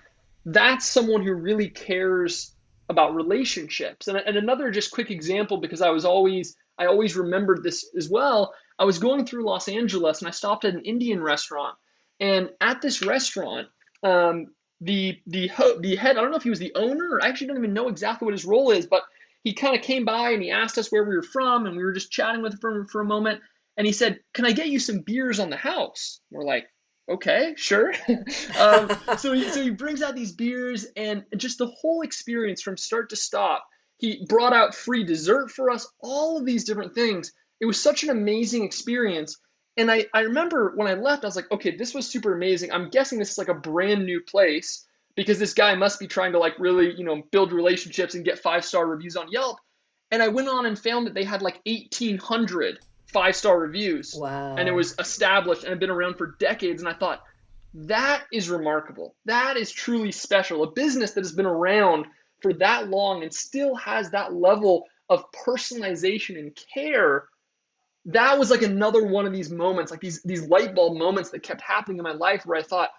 that's 0.45 0.87
someone 0.87 1.23
who 1.23 1.33
really 1.33 1.69
cares 1.69 2.53
about 2.87 3.15
relationships. 3.15 4.07
And, 4.07 4.17
and 4.17 4.37
another 4.37 4.69
just 4.69 4.91
quick 4.91 5.09
example, 5.09 5.57
because 5.57 5.81
I 5.81 5.89
was 5.89 6.05
always, 6.05 6.55
I 6.77 6.85
always 6.85 7.15
remembered 7.15 7.63
this 7.63 7.89
as 7.97 8.09
well. 8.09 8.53
I 8.77 8.85
was 8.85 8.99
going 8.99 9.25
through 9.25 9.45
Los 9.45 9.67
Angeles 9.67 10.19
and 10.19 10.27
I 10.27 10.31
stopped 10.31 10.65
at 10.65 10.75
an 10.75 10.85
Indian 10.85 11.21
restaurant. 11.21 11.75
And 12.19 12.49
at 12.61 12.81
this 12.81 13.01
restaurant, 13.01 13.67
um, 14.03 14.47
the 14.81 15.19
the 15.27 15.47
ho- 15.47 15.79
the 15.79 15.95
head 15.95 16.17
I 16.17 16.21
don't 16.21 16.31
know 16.31 16.37
if 16.37 16.43
he 16.43 16.49
was 16.49 16.59
the 16.59 16.75
owner. 16.75 17.19
I 17.21 17.27
actually 17.27 17.47
don't 17.47 17.57
even 17.57 17.73
know 17.73 17.87
exactly 17.87 18.25
what 18.25 18.33
his 18.33 18.45
role 18.45 18.71
is, 18.71 18.85
but 18.85 19.03
he 19.43 19.53
kind 19.53 19.75
of 19.75 19.83
came 19.83 20.05
by 20.05 20.31
and 20.31 20.41
he 20.41 20.51
asked 20.51 20.77
us 20.77 20.91
where 20.91 21.03
we 21.03 21.15
were 21.15 21.23
from, 21.23 21.65
and 21.65 21.77
we 21.77 21.83
were 21.83 21.93
just 21.93 22.11
chatting 22.11 22.41
with 22.41 22.53
him 22.53 22.59
for, 22.59 22.87
for 22.87 23.01
a 23.01 23.05
moment. 23.05 23.41
And 23.77 23.85
he 23.85 23.93
said, 23.93 24.19
"Can 24.33 24.45
I 24.45 24.51
get 24.51 24.69
you 24.69 24.79
some 24.79 25.01
beers 25.01 25.39
on 25.39 25.49
the 25.49 25.57
house?" 25.57 26.19
We're 26.31 26.45
like, 26.45 26.67
"Okay, 27.09 27.53
sure." 27.57 27.93
um, 28.59 28.91
so 29.17 29.33
he, 29.33 29.49
so 29.49 29.61
he 29.61 29.69
brings 29.69 30.01
out 30.01 30.15
these 30.15 30.31
beers, 30.31 30.85
and 30.95 31.23
just 31.35 31.57
the 31.57 31.67
whole 31.67 32.01
experience 32.01 32.61
from 32.61 32.77
start 32.77 33.09
to 33.09 33.15
stop 33.15 33.65
he 33.97 34.25
brought 34.27 34.53
out 34.53 34.75
free 34.75 35.03
dessert 35.03 35.51
for 35.51 35.71
us, 35.71 35.87
all 35.99 36.37
of 36.37 36.45
these 36.45 36.65
different 36.65 36.93
things. 36.93 37.31
It 37.59 37.65
was 37.65 37.81
such 37.81 38.03
an 38.03 38.09
amazing 38.09 38.63
experience. 38.63 39.37
And 39.77 39.91
I, 39.91 40.05
I 40.13 40.21
remember 40.21 40.73
when 40.75 40.87
I 40.87 40.93
left, 40.93 41.23
I 41.23 41.27
was 41.27 41.35
like, 41.35 41.51
okay, 41.51 41.75
this 41.75 41.93
was 41.93 42.07
super 42.07 42.33
amazing. 42.33 42.71
I'm 42.71 42.89
guessing 42.89 43.19
this 43.19 43.31
is 43.31 43.37
like 43.37 43.49
a 43.49 43.53
brand 43.53 44.05
new 44.05 44.21
place 44.21 44.85
because 45.15 45.37
this 45.37 45.53
guy 45.53 45.75
must 45.75 45.99
be 45.99 46.07
trying 46.07 46.31
to 46.31 46.39
like 46.39 46.57
really, 46.59 46.93
you 46.95 47.03
know, 47.03 47.21
build 47.31 47.51
relationships 47.51 48.15
and 48.15 48.23
get 48.23 48.39
five 48.39 48.63
star 48.63 48.85
reviews 48.85 49.17
on 49.17 49.31
Yelp. 49.31 49.57
And 50.11 50.23
I 50.23 50.29
went 50.29 50.47
on 50.47 50.65
and 50.65 50.79
found 50.79 51.07
that 51.07 51.13
they 51.13 51.23
had 51.23 51.41
like 51.41 51.59
1,800 51.65 52.79
five 53.07 53.35
star 53.35 53.57
reviews. 53.57 54.13
Wow. 54.15 54.55
And 54.57 54.67
it 54.67 54.73
was 54.73 54.95
established 54.99 55.63
and 55.63 55.69
had 55.69 55.79
been 55.79 55.89
around 55.89 56.17
for 56.17 56.35
decades. 56.39 56.81
And 56.81 56.89
I 56.89 56.93
thought, 56.93 57.23
that 57.73 58.23
is 58.31 58.49
remarkable. 58.49 59.15
That 59.25 59.57
is 59.57 59.71
truly 59.71 60.11
special. 60.11 60.63
A 60.63 60.71
business 60.71 61.11
that 61.11 61.23
has 61.23 61.33
been 61.33 61.45
around 61.45 62.05
for 62.41 62.53
that 62.53 62.89
long 62.89 63.23
and 63.23 63.33
still 63.33 63.75
has 63.75 64.11
that 64.11 64.33
level 64.33 64.85
of 65.09 65.25
personalization 65.31 66.37
and 66.37 66.57
care 66.73 67.25
that 68.05 68.37
was 68.37 68.51
like 68.51 68.61
another 68.61 69.05
one 69.05 69.25
of 69.25 69.33
these 69.33 69.51
moments 69.51 69.91
like 69.91 69.99
these 69.99 70.21
these 70.23 70.47
light 70.47 70.75
bulb 70.75 70.97
moments 70.97 71.31
that 71.31 71.43
kept 71.43 71.61
happening 71.61 71.97
in 71.97 72.03
my 72.03 72.13
life 72.13 72.45
where 72.45 72.57
i 72.57 72.63
thought 72.63 72.89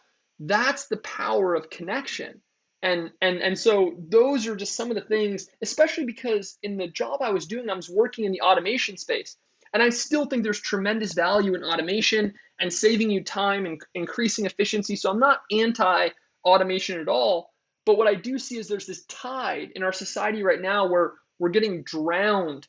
that's 0.41 0.89
the 0.89 0.99
power 0.99 1.55
of 1.55 1.71
connection. 1.71 2.43
And 2.83 3.11
and 3.23 3.39
and 3.39 3.59
so 3.59 3.95
those 3.97 4.47
are 4.47 4.55
just 4.55 4.77
some 4.77 4.91
of 4.91 4.97
the 4.97 5.03
things 5.03 5.49
especially 5.63 6.05
because 6.05 6.59
in 6.63 6.77
the 6.77 6.87
job 6.87 7.23
i 7.23 7.31
was 7.31 7.47
doing 7.47 7.71
i 7.71 7.75
was 7.75 7.89
working 7.89 8.27
in 8.27 8.33
the 8.33 8.43
automation 8.43 8.99
space 8.99 9.37
and 9.73 9.83
i 9.83 9.89
still 9.89 10.27
think 10.27 10.45
there's 10.45 10.61
tremendous 10.61 11.15
value 11.15 11.55
in 11.55 11.65
automation 11.65 12.35
and 12.61 12.71
saving 12.71 13.11
you 13.11 13.25
time 13.25 13.65
and 13.65 13.81
increasing 13.95 14.45
efficiency 14.45 14.95
so 14.95 15.11
i'm 15.11 15.19
not 15.19 15.41
anti 15.51 16.11
automation 16.45 17.01
at 17.01 17.09
all 17.09 17.51
but 17.87 17.97
what 17.97 18.09
I 18.09 18.17
do 18.17 18.39
see 18.39 18.59
is 18.59 18.69
there's 18.69 18.87
this 18.87 19.05
tide 19.05 19.71
in 19.75 19.83
our 19.83 19.93
society 19.93 20.43
right 20.43 20.61
now 20.61 20.89
where 20.89 21.15
we're 21.39 21.51
getting 21.51 21.85
drowned 21.85 22.67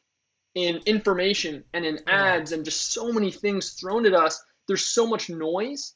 in 0.58 0.82
information 0.86 1.64
and 1.74 1.86
in 1.86 2.00
ads 2.08 2.52
and 2.52 2.66
just 2.66 2.92
so 2.92 3.12
many 3.12 3.32
things 3.32 3.72
thrown 3.74 4.06
at 4.06 4.14
us. 4.14 4.44
There's 4.68 4.86
so 4.86 5.06
much 5.06 5.30
noise. 5.30 5.94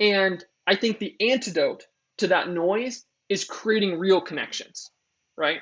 And 0.00 0.42
I 0.66 0.76
think 0.76 0.98
the 0.98 1.14
antidote 1.20 1.84
to 2.18 2.28
that 2.28 2.48
noise 2.48 3.04
is 3.28 3.44
creating 3.44 3.98
real 3.98 4.20
connections, 4.20 4.90
right? 5.36 5.60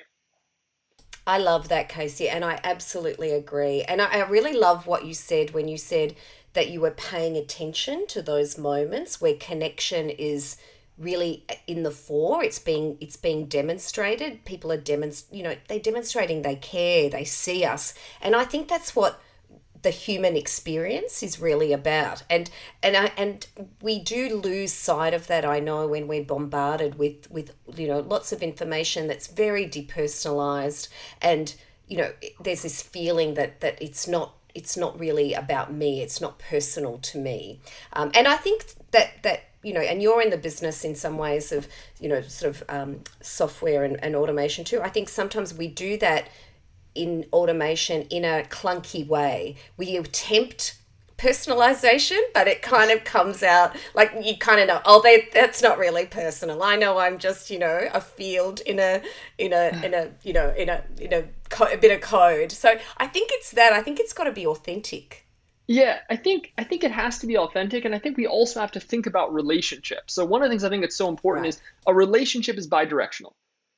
I 1.26 1.38
love 1.38 1.68
that, 1.68 1.88
Casey, 1.88 2.28
and 2.28 2.44
I 2.44 2.61
absolutely 2.62 3.32
agree. 3.32 3.82
And 3.82 4.00
I, 4.00 4.06
I, 4.20 4.28
really 4.28 4.52
love 4.52 4.87
what 4.87 5.04
you 5.04 5.12
said 5.12 5.50
when 5.50 5.66
you 5.66 5.76
said 5.76 6.14
that 6.52 6.70
you 6.70 6.80
were 6.80 6.92
paying 6.92 7.37
attention 7.37 8.06
to 8.09 8.22
those 8.22 8.56
moments 8.56 9.20
where 9.20 9.35
connection 9.35 10.09
is 10.09 10.56
really 10.98 11.44
in 11.66 11.82
the 11.82 11.90
fore 11.90 12.42
it's 12.42 12.59
being 12.59 12.96
it's 13.00 13.16
being 13.16 13.46
demonstrated. 13.46 14.44
People 14.44 14.72
are 14.72 14.80
demonst 14.80 15.32
you 15.32 15.42
know 15.42 15.56
they're 15.68 15.78
demonstrating 15.78 16.42
they 16.42 16.56
care 16.56 17.11
they 17.11 17.24
see 17.24 17.64
us. 17.64 17.94
And 18.20 18.35
i 18.35 18.44
think 18.44 18.68
that's 18.68 18.96
what 18.96 19.20
the 19.82 19.90
human 19.90 20.37
experience 20.37 21.22
is 21.22 21.38
really 21.38 21.72
about. 21.72 22.22
And 22.30 22.50
and 22.82 22.96
I, 22.96 23.12
and 23.16 23.46
we 23.80 24.00
do 24.00 24.37
lose 24.37 24.72
sight 24.72 25.14
of 25.14 25.26
that 25.26 25.44
i 25.44 25.61
know 25.61 25.87
when 25.87 26.09
we're 26.09 26.24
bombarded 26.24 26.98
with 26.98 27.30
with 27.30 27.52
you 27.76 27.88
know 27.88 28.00
lots 28.00 28.32
of 28.32 28.42
information 28.42 29.06
that's 29.06 29.26
very 29.26 29.66
depersonalized. 29.66 30.88
And 31.20 31.54
you 31.87 31.98
know 31.98 32.11
there's 32.40 32.62
this 32.62 32.82
feeling 32.82 33.35
that 33.35 33.61
that 33.61 33.80
it's 33.82 34.09
not 34.09 34.32
it's 34.54 34.76
not 34.76 34.98
really 34.98 35.35
about 35.35 35.72
me. 35.72 36.00
It's 36.00 36.20
not 36.20 36.38
personal 36.38 36.96
to 36.98 37.18
me. 37.18 37.61
Um, 37.92 38.11
and 38.14 38.26
i 38.26 38.37
think 38.37 38.64
that 38.92 39.22
that 39.22 39.44
you 39.66 39.72
know 39.74 39.81
and 39.81 40.02
you're 40.02 40.22
in 40.22 40.31
the 40.31 40.38
business 40.38 40.85
in 40.85 40.94
some 40.94 41.16
ways 41.18 41.52
of 41.52 41.66
you 42.00 42.09
know 42.09 42.20
sort 42.22 42.55
of 42.55 42.62
um, 42.68 43.00
software 43.20 43.85
and, 43.85 44.02
and 44.05 44.14
automation 44.14 44.64
too 44.64 44.81
i 44.83 44.88
think 44.88 45.09
sometimes 45.09 45.52
we 45.52 45.66
do 45.68 45.98
that 45.98 46.29
in 46.96 47.26
automation 47.33 48.02
in 48.02 48.24
a 48.24 48.42
clunky 48.48 49.07
way. 49.07 49.57
We 49.76 49.96
attempt 49.96 50.79
personalization, 51.18 52.18
but 52.35 52.46
it 52.48 52.61
kind 52.61 52.90
of 52.90 53.05
comes 53.05 53.42
out 53.42 53.76
like 53.94 54.12
you 54.22 54.37
kind 54.37 54.61
of 54.61 54.68
know, 54.68 54.81
oh, 54.85 55.00
they, 55.00 55.29
that's 55.33 55.62
not 55.62 55.79
really 55.79 56.07
personal. 56.07 56.62
I 56.62 56.76
know 56.76 56.98
I'm 56.98 57.18
just, 57.18 57.50
you 57.50 57.59
know, 57.59 57.88
a 57.92 58.00
field 58.00 58.61
in 58.61 58.79
a, 58.79 59.02
in 59.38 59.52
a, 59.52 59.79
in 59.83 59.94
a, 59.94 60.11
you 60.22 60.33
know, 60.33 60.52
in 60.57 60.68
a, 60.68 60.83
in 60.98 61.12
a, 61.12 61.24
co- 61.48 61.72
a 61.72 61.76
bit 61.76 61.92
of 61.92 62.00
code. 62.00 62.52
So 62.52 62.76
I 62.98 63.07
think 63.07 63.31
it's 63.33 63.52
that. 63.52 63.72
I 63.72 63.83
think 63.83 64.00
it's 64.00 64.12
got 64.12 64.24
to 64.24 64.33
be 64.33 64.46
authentic. 64.46 65.25
Yeah, 65.68 65.98
I 66.09 66.16
think 66.16 66.52
I 66.57 66.64
think 66.64 66.85
it 66.85 66.92
has 66.92 67.18
to 67.18 67.26
be 67.26 67.37
authentic, 67.37 67.85
and 67.85 67.94
I 67.94 67.98
think 67.98 68.16
we 68.16 68.26
also 68.26 68.61
have 68.61 68.72
to 68.72 68.81
think 68.81 69.07
about 69.07 69.35
relationships. 69.35 70.14
So 70.14 70.24
one 70.24 70.42
of 70.42 70.46
the 70.46 70.50
things 70.50 70.64
I 70.64 70.68
think 70.68 70.83
that's 70.83 70.96
so 70.96 71.09
important 71.09 71.44
right. 71.44 71.55
is 71.55 71.61
a 71.87 71.94
relationship 71.94 72.57
is 72.57 72.68
bidirectional 72.68 73.33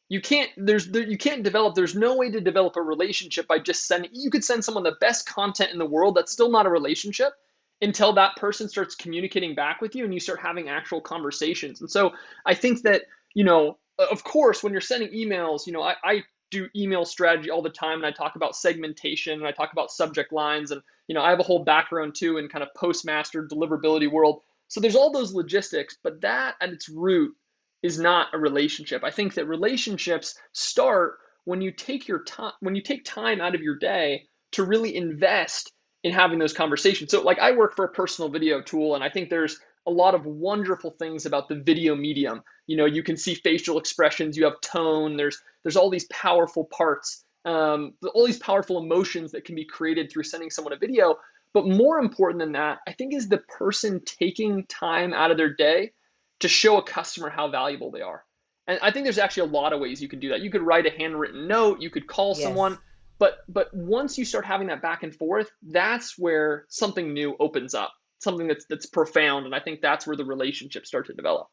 you 0.08 0.20
can't 0.20 0.50
there's 0.56 0.88
there, 0.88 1.02
you 1.02 1.18
can't 1.18 1.42
develop 1.42 1.74
there's 1.74 1.94
no 1.94 2.16
way 2.16 2.30
to 2.30 2.40
develop 2.40 2.76
a 2.76 2.82
relationship 2.82 3.46
by 3.46 3.58
just 3.58 3.86
sending 3.86 4.10
you 4.12 4.30
could 4.30 4.44
send 4.44 4.64
someone 4.64 4.84
the 4.84 4.96
best 5.00 5.28
content 5.28 5.70
in 5.72 5.78
the 5.78 5.86
world 5.86 6.14
that's 6.14 6.32
still 6.32 6.50
not 6.50 6.66
a 6.66 6.70
relationship 6.70 7.32
until 7.80 8.14
that 8.14 8.36
person 8.36 8.68
starts 8.68 8.94
communicating 8.94 9.54
back 9.54 9.80
with 9.80 9.94
you 9.94 10.04
and 10.04 10.12
you 10.12 10.20
start 10.20 10.40
having 10.40 10.68
actual 10.68 11.00
conversations 11.00 11.80
and 11.80 11.90
so 11.90 12.12
i 12.46 12.54
think 12.54 12.82
that 12.82 13.02
you 13.34 13.44
know 13.44 13.78
of 13.98 14.24
course 14.24 14.62
when 14.62 14.72
you're 14.72 14.80
sending 14.80 15.10
emails 15.10 15.66
you 15.66 15.72
know 15.72 15.82
i, 15.82 15.94
I 16.02 16.22
do 16.50 16.68
email 16.74 17.04
strategy 17.04 17.50
all 17.50 17.62
the 17.62 17.70
time 17.70 17.98
and 17.98 18.06
i 18.06 18.10
talk 18.10 18.36
about 18.36 18.56
segmentation 18.56 19.34
and 19.34 19.46
i 19.46 19.52
talk 19.52 19.72
about 19.72 19.90
subject 19.90 20.32
lines 20.32 20.70
and 20.70 20.80
you 21.06 21.14
know 21.14 21.22
i 21.22 21.30
have 21.30 21.40
a 21.40 21.44
whole 21.44 21.64
background 21.64 22.14
too 22.14 22.38
in 22.38 22.48
kind 22.48 22.62
of 22.62 22.68
postmaster 22.74 23.46
deliverability 23.46 24.10
world 24.10 24.42
so 24.68 24.80
there's 24.80 24.96
all 24.96 25.12
those 25.12 25.34
logistics 25.34 25.96
but 26.02 26.20
that 26.20 26.54
at 26.60 26.70
its 26.70 26.88
root 26.88 27.34
is 27.82 27.98
not 27.98 28.28
a 28.34 28.38
relationship. 28.38 29.04
I 29.04 29.10
think 29.10 29.34
that 29.34 29.46
relationships 29.46 30.34
start 30.52 31.18
when 31.44 31.60
you 31.60 31.70
take 31.70 32.08
your 32.08 32.24
time 32.24 32.52
when 32.60 32.74
you 32.74 32.82
take 32.82 33.04
time 33.04 33.40
out 33.40 33.54
of 33.54 33.62
your 33.62 33.76
day 33.76 34.24
to 34.52 34.64
really 34.64 34.96
invest 34.96 35.72
in 36.02 36.12
having 36.12 36.38
those 36.38 36.52
conversations. 36.52 37.10
So 37.10 37.22
like 37.22 37.38
I 37.38 37.52
work 37.52 37.76
for 37.76 37.84
a 37.84 37.92
personal 37.92 38.30
video 38.30 38.60
tool 38.60 38.94
and 38.94 39.04
I 39.04 39.10
think 39.10 39.30
there's 39.30 39.58
a 39.88 39.90
lot 39.90 40.14
of 40.14 40.26
wonderful 40.26 40.90
things 40.90 41.24
about 41.24 41.48
the 41.48 41.54
video 41.56 41.96
medium. 41.96 42.42
You 42.66 42.76
know, 42.76 42.84
you 42.84 43.02
can 43.02 43.16
see 43.16 43.34
facial 43.34 43.78
expressions, 43.78 44.36
you 44.36 44.44
have 44.44 44.60
tone, 44.60 45.16
there's 45.16 45.40
there's 45.64 45.76
all 45.76 45.90
these 45.90 46.06
powerful 46.06 46.64
parts, 46.64 47.24
um, 47.44 47.94
all 48.14 48.26
these 48.26 48.38
powerful 48.38 48.78
emotions 48.78 49.32
that 49.32 49.44
can 49.44 49.54
be 49.54 49.64
created 49.64 50.12
through 50.12 50.24
sending 50.24 50.50
someone 50.50 50.74
a 50.74 50.76
video. 50.76 51.16
But 51.54 51.66
more 51.66 51.98
important 51.98 52.40
than 52.40 52.52
that, 52.52 52.78
I 52.86 52.92
think 52.92 53.14
is 53.14 53.28
the 53.28 53.38
person 53.38 54.02
taking 54.04 54.66
time 54.66 55.14
out 55.14 55.30
of 55.30 55.38
their 55.38 55.54
day 55.54 55.92
to 56.40 56.48
show 56.48 56.76
a 56.76 56.82
customer 56.82 57.30
how 57.30 57.48
valuable 57.48 57.90
they 57.90 58.02
are. 58.02 58.24
And 58.66 58.78
I 58.82 58.90
think 58.90 59.04
there's 59.04 59.18
actually 59.18 59.48
a 59.48 59.52
lot 59.52 59.72
of 59.72 59.80
ways 59.80 60.02
you 60.02 60.08
can 60.08 60.20
do 60.20 60.28
that. 60.28 60.42
You 60.42 60.50
could 60.50 60.60
write 60.60 60.84
a 60.84 60.90
handwritten 60.90 61.48
note, 61.48 61.80
you 61.80 61.88
could 61.88 62.06
call 62.06 62.34
yes. 62.36 62.42
someone, 62.42 62.78
but 63.18 63.38
but 63.48 63.72
once 63.72 64.18
you 64.18 64.26
start 64.26 64.44
having 64.44 64.66
that 64.66 64.82
back 64.82 65.02
and 65.02 65.16
forth, 65.16 65.50
that's 65.62 66.18
where 66.18 66.66
something 66.68 67.14
new 67.14 67.34
opens 67.40 67.74
up. 67.74 67.92
Something 68.20 68.48
that's 68.48 68.66
that's 68.68 68.86
profound 68.86 69.46
and 69.46 69.54
I 69.54 69.60
think 69.60 69.80
that's 69.80 70.06
where 70.06 70.16
the 70.16 70.24
relationships 70.24 70.88
start 70.88 71.06
to 71.06 71.14
develop. 71.14 71.48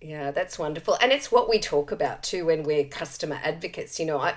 Yeah, 0.00 0.30
that's 0.30 0.58
wonderful. 0.58 0.98
And 1.00 1.10
it's 1.10 1.32
what 1.32 1.48
we 1.48 1.58
talk 1.58 1.90
about 1.90 2.22
too 2.22 2.46
when 2.46 2.64
we're 2.64 2.84
customer 2.84 3.40
advocates. 3.42 3.98
You 3.98 4.04
know, 4.06 4.18
I, 4.18 4.34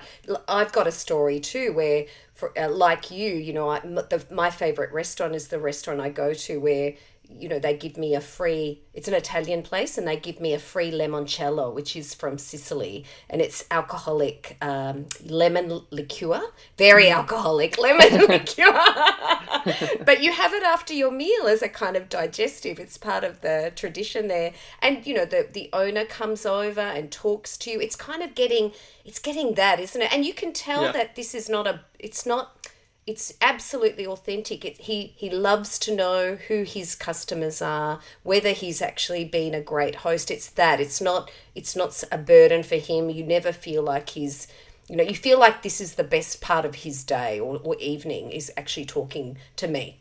I've 0.48 0.72
got 0.72 0.86
a 0.86 0.92
story 0.92 1.38
too 1.38 1.74
where, 1.74 2.06
for, 2.34 2.58
uh, 2.58 2.70
like 2.70 3.10
you, 3.10 3.34
you 3.34 3.52
know, 3.52 3.68
I, 3.68 3.80
the, 3.80 4.24
my 4.30 4.50
favorite 4.50 4.90
restaurant 4.92 5.34
is 5.34 5.48
the 5.48 5.58
restaurant 5.58 6.00
I 6.00 6.08
go 6.08 6.32
to 6.32 6.58
where 6.58 6.94
you 7.38 7.48
know, 7.48 7.58
they 7.58 7.76
give 7.76 7.96
me 7.96 8.14
a 8.14 8.20
free, 8.20 8.82
it's 8.92 9.08
an 9.08 9.14
Italian 9.14 9.62
place, 9.62 9.96
and 9.96 10.06
they 10.06 10.16
give 10.16 10.40
me 10.40 10.54
a 10.54 10.58
free 10.58 10.90
limoncello, 10.90 11.72
which 11.74 11.96
is 11.96 12.14
from 12.14 12.38
Sicily, 12.38 13.04
and 13.28 13.40
it's 13.40 13.64
alcoholic 13.70 14.56
um, 14.60 15.06
lemon 15.24 15.82
liqueur, 15.90 16.42
very 16.76 17.04
mm. 17.04 17.14
alcoholic 17.16 17.78
lemon 17.78 18.26
liqueur. 18.28 18.72
but 20.04 20.22
you 20.22 20.32
have 20.32 20.52
it 20.52 20.62
after 20.62 20.92
your 20.92 21.10
meal 21.10 21.46
as 21.46 21.62
a 21.62 21.68
kind 21.68 21.96
of 21.96 22.08
digestive. 22.08 22.78
It's 22.78 22.98
part 22.98 23.24
of 23.24 23.40
the 23.40 23.72
tradition 23.76 24.28
there. 24.28 24.52
And, 24.82 25.06
you 25.06 25.14
know, 25.14 25.24
the, 25.24 25.48
the 25.52 25.70
owner 25.72 26.04
comes 26.04 26.46
over 26.46 26.80
and 26.80 27.10
talks 27.10 27.56
to 27.58 27.70
you. 27.70 27.80
It's 27.80 27.96
kind 27.96 28.22
of 28.22 28.34
getting, 28.34 28.72
it's 29.04 29.18
getting 29.18 29.54
that, 29.54 29.80
isn't 29.80 30.00
it? 30.00 30.12
And 30.12 30.24
you 30.24 30.34
can 30.34 30.52
tell 30.52 30.84
yeah. 30.84 30.92
that 30.92 31.16
this 31.16 31.34
is 31.34 31.48
not 31.48 31.66
a, 31.66 31.80
it's 31.98 32.26
not, 32.26 32.59
it's 33.06 33.32
absolutely 33.40 34.06
authentic. 34.06 34.64
It, 34.64 34.80
he 34.82 35.14
he 35.16 35.30
loves 35.30 35.78
to 35.80 35.94
know 35.94 36.36
who 36.48 36.62
his 36.62 36.94
customers 36.94 37.62
are, 37.62 38.00
whether 38.22 38.50
he's 38.50 38.82
actually 38.82 39.24
been 39.24 39.54
a 39.54 39.60
great 39.60 39.96
host. 39.96 40.30
It's 40.30 40.50
that. 40.50 40.80
It's 40.80 41.00
not 41.00 41.30
it's 41.54 41.74
not 41.74 42.02
a 42.12 42.18
burden 42.18 42.62
for 42.62 42.76
him. 42.76 43.10
You 43.10 43.24
never 43.24 43.52
feel 43.52 43.82
like 43.82 44.10
he's 44.10 44.46
you 44.88 44.96
know 44.96 45.04
you 45.04 45.14
feel 45.14 45.38
like 45.38 45.62
this 45.62 45.80
is 45.80 45.94
the 45.94 46.04
best 46.04 46.40
part 46.40 46.64
of 46.64 46.76
his 46.76 47.04
day 47.04 47.40
or, 47.40 47.58
or 47.62 47.76
evening 47.76 48.30
is 48.30 48.52
actually 48.56 48.86
talking 48.86 49.38
to 49.56 49.66
me. 49.66 50.00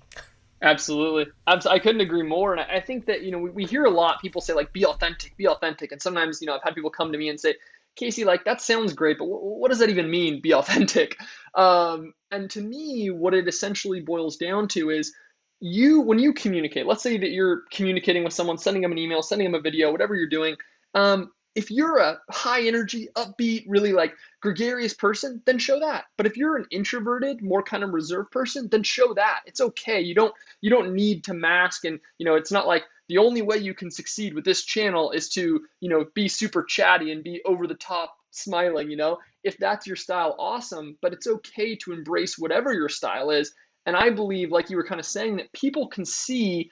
Absolutely, 0.61 1.31
I 1.47 1.79
couldn't 1.79 2.01
agree 2.01 2.23
more. 2.23 2.51
And 2.51 2.59
I 2.59 2.81
think 2.81 3.05
that 3.05 3.21
you 3.21 3.31
know 3.31 3.39
we, 3.39 3.49
we 3.49 3.65
hear 3.65 3.85
a 3.85 3.89
lot 3.89 4.21
people 4.21 4.41
say 4.41 4.53
like 4.53 4.73
be 4.73 4.85
authentic, 4.85 5.37
be 5.37 5.47
authentic, 5.47 5.91
and 5.93 6.01
sometimes 6.01 6.41
you 6.41 6.47
know 6.47 6.55
I've 6.55 6.63
had 6.63 6.75
people 6.75 6.89
come 6.89 7.13
to 7.13 7.17
me 7.17 7.29
and 7.29 7.39
say 7.39 7.55
Casey, 7.95 8.25
like 8.25 8.43
that 8.45 8.61
sounds 8.61 8.93
great, 8.93 9.17
but 9.17 9.25
w- 9.25 9.41
what 9.41 9.69
does 9.69 9.79
that 9.79 9.89
even 9.89 10.09
mean? 10.11 10.41
Be 10.41 10.53
authentic. 10.53 11.17
Um, 11.55 12.13
and 12.31 12.49
to 12.51 12.61
me, 12.61 13.09
what 13.09 13.33
it 13.33 13.47
essentially 13.47 14.01
boils 14.01 14.37
down 14.37 14.67
to 14.69 14.89
is 14.89 15.13
you, 15.59 16.01
when 16.01 16.19
you 16.19 16.33
communicate, 16.33 16.85
let's 16.85 17.03
say 17.03 17.17
that 17.17 17.31
you're 17.31 17.63
communicating 17.71 18.23
with 18.23 18.33
someone, 18.33 18.57
sending 18.57 18.81
them 18.81 18.91
an 18.91 18.97
email, 18.97 19.21
sending 19.21 19.51
them 19.51 19.59
a 19.59 19.61
video, 19.61 19.91
whatever 19.91 20.15
you're 20.15 20.29
doing. 20.29 20.55
Um, 20.93 21.31
if 21.55 21.71
you're 21.71 21.97
a 21.97 22.19
high 22.29 22.67
energy, 22.67 23.09
upbeat, 23.15 23.65
really 23.67 23.91
like 23.91 24.13
gregarious 24.41 24.93
person, 24.93 25.41
then 25.45 25.57
show 25.57 25.79
that. 25.79 26.05
But 26.15 26.25
if 26.25 26.37
you're 26.37 26.55
an 26.55 26.67
introverted, 26.71 27.41
more 27.41 27.63
kind 27.63 27.83
of 27.83 27.89
reserved 27.89 28.31
person, 28.31 28.69
then 28.69 28.83
show 28.83 29.13
that. 29.15 29.41
It's 29.45 29.59
okay. 29.59 29.99
You 29.99 30.15
don't 30.15 30.33
you 30.61 30.69
don't 30.69 30.93
need 30.93 31.25
to 31.25 31.33
mask 31.33 31.85
and 31.85 31.99
you 32.17 32.25
know, 32.25 32.35
it's 32.35 32.51
not 32.51 32.67
like 32.67 32.83
the 33.07 33.17
only 33.17 33.41
way 33.41 33.57
you 33.57 33.73
can 33.73 33.89
succeed 33.89 34.35
with 34.35 34.45
this 34.45 34.63
channel 34.63 35.11
is 35.11 35.29
to, 35.29 35.61
you 35.81 35.89
know, 35.89 36.05
be 36.13 36.27
super 36.27 36.63
chatty 36.63 37.11
and 37.11 37.23
be 37.23 37.41
over 37.43 37.65
the 37.65 37.73
top 37.73 38.15
smiling, 38.31 38.89
you 38.89 38.97
know. 38.97 39.17
If 39.43 39.57
that's 39.57 39.87
your 39.87 39.95
style, 39.95 40.35
awesome, 40.37 40.97
but 41.01 41.13
it's 41.13 41.27
okay 41.27 41.75
to 41.77 41.93
embrace 41.93 42.37
whatever 42.37 42.73
your 42.73 42.89
style 42.89 43.31
is. 43.31 43.53
And 43.85 43.95
I 43.95 44.09
believe 44.09 44.51
like 44.51 44.69
you 44.69 44.77
were 44.77 44.85
kind 44.85 44.99
of 44.99 45.05
saying 45.05 45.37
that 45.37 45.51
people 45.53 45.87
can 45.87 46.05
see 46.05 46.71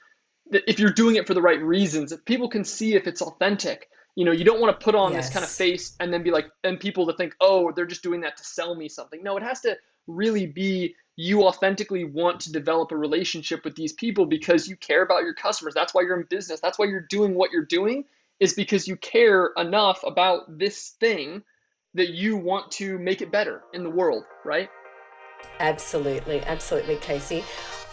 that 0.52 0.64
if 0.68 0.80
you're 0.80 0.92
doing 0.92 1.16
it 1.16 1.28
for 1.28 1.34
the 1.34 1.42
right 1.42 1.62
reasons, 1.62 2.12
if 2.12 2.24
people 2.26 2.50
can 2.50 2.64
see 2.64 2.96
if 2.96 3.08
it's 3.08 3.22
authentic. 3.22 3.88
You 4.16 4.26
know, 4.26 4.32
you 4.32 4.46
don't 4.46 4.60
want 4.60 4.78
to 4.78 4.84
put 4.84 4.96
on 4.96 5.14
yes. 5.14 5.26
this 5.26 5.34
kind 5.34 5.44
of 5.44 5.50
face 5.50 5.96
and 6.00 6.12
then 6.12 6.24
be 6.24 6.32
like, 6.32 6.48
and 6.64 6.80
people 6.80 7.06
to 7.06 7.14
think, 7.14 7.36
oh, 7.40 7.72
they're 7.76 7.86
just 7.86 8.02
doing 8.02 8.22
that 8.22 8.36
to 8.38 8.44
sell 8.44 8.74
me 8.74 8.90
something. 8.90 9.22
No, 9.22 9.38
it 9.38 9.44
has 9.44 9.62
to 9.62 9.78
really 10.08 10.48
be 10.48 10.96
you 11.18 11.44
authentically 11.44 12.04
want 12.04 12.40
to 12.42 12.52
develop 12.52 12.92
a 12.92 12.98
relationship 12.98 13.64
with 13.64 13.76
these 13.76 13.94
people 13.94 14.26
because 14.26 14.68
you 14.68 14.76
care 14.76 15.04
about 15.04 15.24
your 15.24 15.34
customers. 15.36 15.74
That's 15.76 15.94
why 15.94 16.02
you're 16.02 16.20
in 16.20 16.28
business. 16.30 16.60
That's 16.62 16.80
why 16.80 16.86
you're 16.86 17.06
doing 17.10 17.36
what 17.36 17.52
you're 17.52 17.66
doing 17.66 18.06
is 18.40 18.54
because 18.54 18.88
you 18.88 18.96
care 18.98 19.52
enough 19.58 20.04
about 20.06 20.58
this 20.58 20.96
thing 21.00 21.42
that 21.94 22.10
you 22.10 22.38
want 22.38 22.72
to 22.72 23.00
make 23.00 23.22
it 23.22 23.32
better 23.32 23.64
in 23.74 23.84
the 23.84 23.90
world, 23.90 24.24
right? 24.46 24.70
Absolutely, 25.60 26.42
absolutely, 26.42 26.98
Casey 26.98 27.44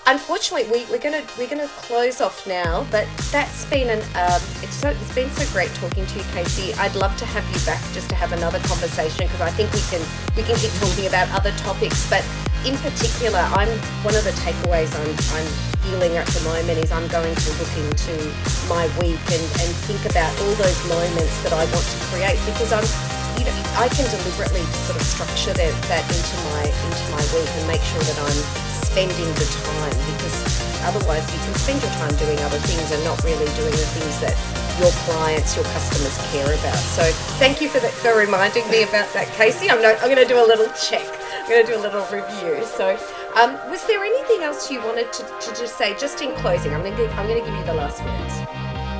unfortunately 0.06 0.70
we, 0.70 0.84
we're 0.90 0.98
gonna 0.98 1.22
we're 1.38 1.48
gonna 1.48 1.68
close 1.68 2.20
off 2.20 2.46
now 2.46 2.86
but 2.90 3.08
that's 3.32 3.64
been 3.66 3.88
an 3.88 4.00
um, 4.16 4.40
it's, 4.62 4.74
so, 4.74 4.90
it's 4.90 5.14
been 5.14 5.30
so 5.30 5.50
great 5.52 5.72
talking 5.74 6.04
to 6.04 6.18
you 6.18 6.24
casey 6.32 6.74
i'd 6.74 6.94
love 6.94 7.16
to 7.16 7.24
have 7.24 7.44
you 7.48 7.64
back 7.64 7.80
just 7.94 8.08
to 8.08 8.14
have 8.14 8.32
another 8.32 8.58
conversation 8.60 9.26
because 9.26 9.40
i 9.40 9.50
think 9.50 9.72
we 9.72 9.80
can 9.88 10.00
we 10.36 10.42
can 10.42 10.56
keep 10.56 10.70
talking 10.72 11.06
about 11.06 11.28
other 11.30 11.52
topics 11.52 12.08
but 12.10 12.24
in 12.66 12.76
particular 12.78 13.38
i'm 13.56 13.68
one 14.04 14.14
of 14.14 14.24
the 14.24 14.34
takeaways 14.44 14.92
i'm 15.00 15.36
i'm 15.36 15.73
feeling 15.84 16.16
at 16.16 16.26
the 16.32 16.42
moment 16.48 16.76
is 16.80 16.90
i'm 16.90 17.08
going 17.08 17.34
to 17.34 17.48
look 17.60 17.74
into 17.76 18.16
my 18.68 18.88
week 18.98 19.20
and 19.28 19.44
and 19.60 19.70
think 19.84 20.00
about 20.08 20.32
all 20.40 20.54
those 20.56 20.80
moments 20.88 21.34
that 21.44 21.52
i 21.52 21.64
want 21.68 21.84
to 21.84 21.98
create 22.08 22.40
because 22.48 22.72
i'm 22.72 22.84
you 23.38 23.44
know, 23.44 23.56
I 23.74 23.90
can 23.90 24.06
deliberately 24.10 24.62
sort 24.86 24.94
of 24.94 25.02
structure 25.02 25.54
that, 25.54 25.74
that 25.90 26.04
into 26.06 26.36
my 26.54 26.62
into 26.70 27.04
my 27.10 27.22
week 27.34 27.50
and 27.58 27.66
make 27.66 27.82
sure 27.82 28.02
that 28.06 28.18
I'm 28.22 28.40
spending 28.86 29.26
the 29.34 29.48
time 29.66 29.96
because 30.14 30.38
otherwise 30.86 31.26
you 31.34 31.40
can 31.42 31.54
spend 31.58 31.82
your 31.82 31.90
time 31.98 32.14
doing 32.14 32.38
other 32.46 32.62
things 32.62 32.86
and 32.94 33.02
not 33.02 33.18
really 33.26 33.50
doing 33.58 33.74
the 33.74 33.88
things 33.98 34.14
that 34.22 34.38
your 34.78 34.90
clients, 35.06 35.54
your 35.54 35.64
customers 35.74 36.14
care 36.30 36.46
about. 36.46 36.78
So 36.94 37.02
thank 37.42 37.60
you 37.60 37.68
for 37.68 37.80
for 37.80 38.14
reminding 38.16 38.68
me 38.70 38.82
about 38.82 39.10
that, 39.14 39.26
Casey. 39.34 39.70
I'm, 39.70 39.78
I'm 39.82 40.10
going 40.10 40.22
to 40.22 40.30
do 40.30 40.38
a 40.38 40.46
little 40.46 40.70
check. 40.78 41.06
I'm 41.42 41.50
going 41.50 41.66
to 41.66 41.72
do 41.72 41.78
a 41.78 41.82
little 41.82 42.06
review. 42.10 42.62
So 42.64 42.94
Um, 43.34 43.54
was 43.68 43.84
there 43.88 44.04
anything 44.04 44.44
else 44.44 44.70
you 44.70 44.78
wanted 44.80 45.12
to, 45.12 45.22
to 45.24 45.48
just 45.58 45.76
say, 45.76 45.96
just 45.98 46.22
in 46.22 46.36
closing? 46.36 46.72
I'm 46.72 46.82
going 46.82 46.96
to 46.96 47.10
I'm 47.14 47.26
going 47.26 47.42
to 47.42 47.44
give 47.44 47.58
you 47.58 47.64
the 47.64 47.74
last 47.74 48.00
words. 48.04 48.54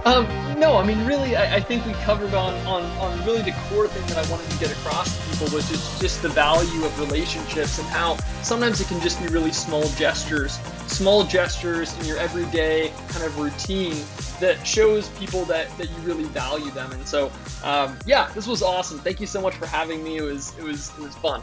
Um, 0.04 0.26
no, 0.58 0.76
I 0.76 0.84
mean, 0.84 1.06
really, 1.06 1.36
I, 1.36 1.56
I, 1.56 1.60
think 1.60 1.86
we 1.86 1.92
covered 1.94 2.34
on, 2.34 2.52
on, 2.66 2.82
on 2.98 3.24
really 3.24 3.40
the 3.40 3.52
core 3.68 3.88
thing 3.88 4.04
that 4.08 4.18
I 4.18 4.30
wanted 4.30 4.50
to 4.50 4.58
get 4.58 4.70
across 4.72 5.16
to 5.16 5.30
people 5.30 5.56
was 5.56 5.66
just, 5.68 5.98
just 5.98 6.20
the 6.20 6.28
value 6.28 6.84
of 6.84 7.00
relationships 7.00 7.78
and 7.78 7.88
how 7.88 8.16
sometimes 8.42 8.82
it 8.82 8.88
can 8.88 9.00
just 9.00 9.22
be 9.22 9.28
really 9.28 9.52
small 9.52 9.88
gestures, 9.90 10.58
small 10.88 11.24
gestures 11.24 11.98
in 12.00 12.04
your 12.04 12.18
everyday 12.18 12.92
kind 13.08 13.24
of 13.24 13.38
routine 13.38 13.96
that 14.40 14.58
shows 14.66 15.08
people 15.10 15.44
that, 15.46 15.74
that 15.78 15.88
you 15.88 15.96
really 16.02 16.24
value 16.24 16.70
them. 16.72 16.92
And 16.92 17.06
so, 17.06 17.32
um, 17.62 17.96
yeah, 18.04 18.28
this 18.34 18.46
was 18.46 18.62
awesome. 18.62 18.98
Thank 18.98 19.20
you 19.20 19.26
so 19.26 19.40
much 19.40 19.54
for 19.54 19.66
having 19.66 20.04
me. 20.04 20.18
It 20.18 20.22
was, 20.22 20.58
it 20.58 20.64
was, 20.64 20.90
it 20.98 21.02
was 21.02 21.14
fun. 21.14 21.40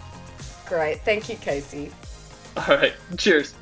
Great. 0.67 1.01
Thank 1.01 1.29
you, 1.29 1.35
Casey. 1.37 1.89
All 2.57 2.63
right. 2.67 2.93
Cheers. 3.17 3.53